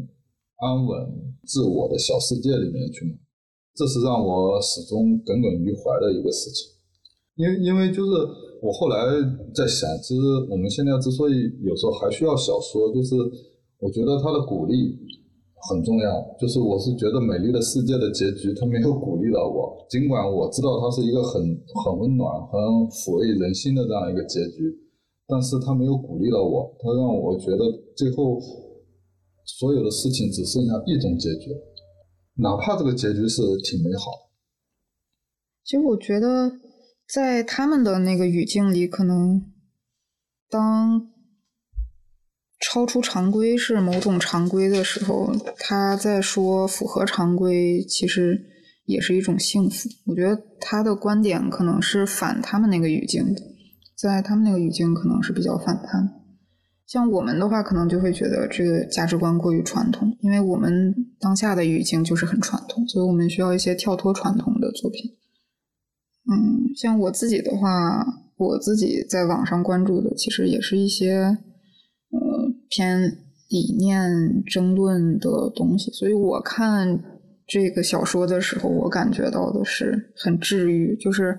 [0.56, 0.90] 安稳
[1.46, 3.14] 自我的小世界里面去吗？
[3.76, 6.66] 这是让我始终耿耿于怀的一个事情。
[7.36, 8.10] 因为，因为就是
[8.64, 8.96] 我后来
[9.52, 13.14] 在想，其实我们现在之所以有时候还需要小说，就是
[13.78, 14.96] 我觉得它的鼓励。
[15.66, 19.72] 很重要，就是我是觉得《美丽的世界》的结局，它没有鼓励到我。
[19.88, 21.40] 尽管我知道它是一个很
[21.72, 22.60] 很温暖、很
[22.92, 24.60] 抚慰人心的这样一个结局，
[25.26, 26.68] 但是它没有鼓励到我。
[26.78, 27.64] 它让我觉得
[27.96, 28.38] 最后
[29.46, 31.48] 所有的事情只剩下一种结局，
[32.36, 34.12] 哪怕这个结局是挺美好。
[35.64, 36.52] 其实我觉得，
[37.06, 39.44] 在他们的那个语境里，可能
[40.50, 41.08] 当
[42.60, 48.46] 超出常规是某种常规的时候，他在说符合常规，其实
[48.86, 49.88] 也是一种幸福。
[50.06, 53.42] 我觉得他的观点可能是反他们那个语境的，
[53.94, 56.22] 在他们那个语境可能是比较反叛。
[56.86, 65.16] 像我们的话，可能就会觉得这个价值观过于传统，因为我们当下的语境就是很传统，所以我们需要一些跳脱传统的作品。
[66.30, 68.04] 嗯，像我自己的话，
[68.36, 71.38] 我自己在网上关注的，其实也是一些
[72.10, 73.18] 呃偏
[73.48, 77.02] 理念争论的东西，所以我看
[77.46, 81.38] 这个小说的时候，我感觉到的是很治愈，就是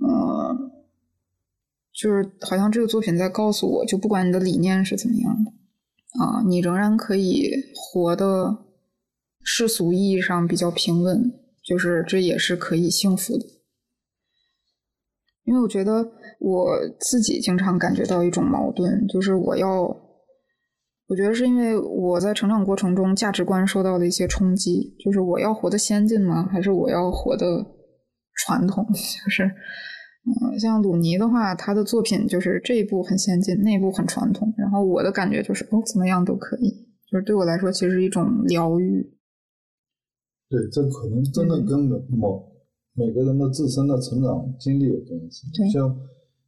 [0.00, 0.70] 呃。
[1.92, 5.50] 就是好像这个作品在告诉我，就不管你的理念是怎么样的
[6.18, 8.56] 啊，你仍然可以活的
[9.42, 11.30] 世俗意义上比较平稳，
[11.70, 13.46] 就是这也是可以幸福的。
[15.44, 16.10] 因为我觉得
[16.40, 19.82] 我自己经常感觉到一种矛盾，就是我要，
[21.06, 26.48] 我觉得是因为我在成长过程中价值观受到了一些冲击，就是我要活得先进吗？
[26.50, 27.64] 还是我要活得
[28.44, 28.84] 传统？
[28.92, 29.48] 就是。
[30.22, 34.52] 嗯，像鲁尼的话，他的作品就是这一部很先进，那一部很传统。
[34.58, 36.70] 然后我的感觉就是，哦，怎么样都可以，
[37.10, 39.02] 就是对我来说，其实一种疗愈。
[40.50, 41.78] 对，这可能真的跟
[42.10, 42.44] 某
[42.94, 45.46] 每个人的自身的成长经历有关系。
[45.72, 45.96] 像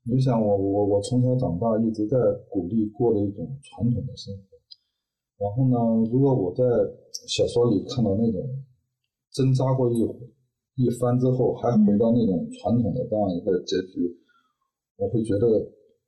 [0.02, 2.18] 你想，我我我从小长大一直在
[2.50, 4.42] 鼓励过的一种传统的生活。
[5.38, 6.64] 然后呢，如果我在
[7.28, 8.42] 小说里看到那种
[9.30, 10.14] 挣扎过一会。
[10.74, 14.18] 一番之后，还回到那种传统的这样一个结局，
[14.96, 15.46] 我会觉得，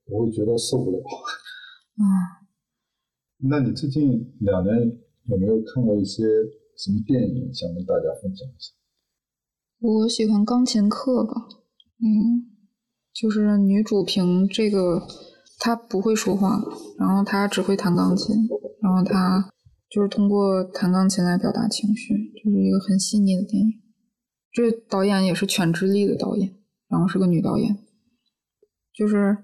[0.07, 0.97] 我会觉得受不了。
[2.01, 2.03] 嗯，
[3.51, 4.75] 那你最近两年
[5.25, 6.25] 有没有看过一些
[6.77, 8.73] 什么电影，想跟大家分享一下？
[9.81, 11.49] 我喜欢《钢琴课》吧，
[12.01, 12.51] 嗯，
[13.13, 15.07] 就是女主凭这个，
[15.59, 16.63] 她不会说话，
[16.99, 18.49] 然后她只会弹钢琴，
[18.81, 19.53] 然后她
[19.91, 23.81] 就是通过弹钢琴来表达情绪，就是一个很细腻的电影。
[24.51, 26.55] 这导演也是全智力的导演，
[26.89, 27.77] 然后是个女导演，
[28.95, 29.37] 就是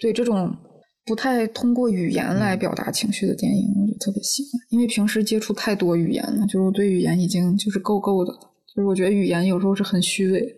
[0.00, 0.56] 对这种
[1.04, 4.50] 不太通过语言来表达情绪的电影，我就特别喜欢。
[4.70, 8.38] 因为平时接触太多语言了，就是我对语言已经就是够够的了。
[8.66, 10.56] 就是我觉得语言有时候是很虚伪，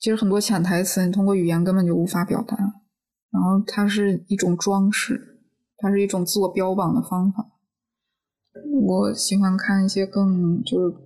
[0.00, 2.56] 其实很多潜台词你通过语言根本就无法表达。
[3.30, 5.38] 然后它是一种装饰，
[5.76, 7.50] 它是一种自我标榜的方法。
[8.82, 10.96] 我喜欢看一些更就是。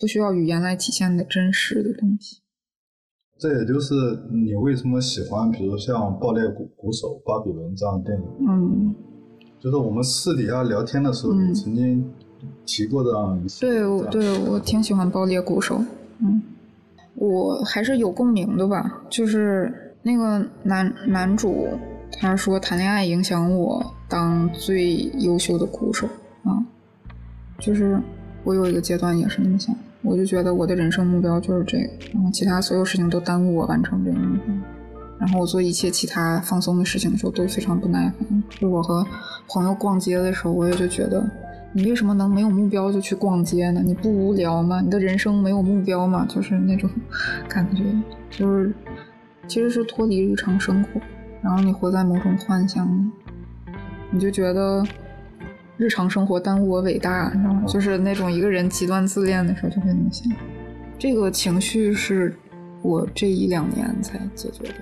[0.00, 2.36] 不需要语言来体现的真实的东西，
[3.36, 3.96] 这也就是
[4.30, 8.24] 你为什么喜欢，比如像《爆裂鼓鼓手》《巴比伦》这样的电影。
[8.48, 8.94] 嗯，
[9.60, 12.10] 就是我们私底下聊天的时候，你曾经
[12.64, 13.66] 提过这样一些。
[13.66, 15.76] 对，对我挺喜欢《爆裂鼓手》。
[16.20, 16.42] 嗯，
[17.14, 21.66] 我还是有共鸣的吧，就是那个男男主
[22.12, 26.06] 他说谈恋爱影响我当最优秀的鼓手
[26.44, 26.64] 啊，
[27.58, 28.00] 就是
[28.44, 29.74] 我有一个阶段也是那么想。
[30.02, 34.54] 我就觉得我的人生目标就是这个，然后其他所有事情都耽误我完成这个目标。
[35.18, 38.42] 然后我做一切其他放松的事情的时候都非常不耐烦。
[38.48, 39.06] 就我和
[39.48, 41.28] 朋友逛街的时候，我也就觉得，
[41.72, 43.82] 你为什么能没有目标就去逛街呢？
[43.84, 44.80] 你不无聊吗？
[44.80, 46.26] 你的人生没有目标吗？
[46.28, 46.88] 就是那种
[47.48, 47.82] 感觉，
[48.30, 48.74] 就是
[49.46, 51.00] 其实是脱离日常生活，
[51.42, 53.10] 然后你活在某种幻想里，
[54.10, 54.84] 你就觉得。
[55.80, 57.62] 日常生活耽误我伟大，你知道吗？
[57.68, 60.28] 就是那种一个人极端自恋的时候就会那么想。
[60.98, 62.36] 这个情绪是
[62.82, 64.74] 我这一两年才解决的。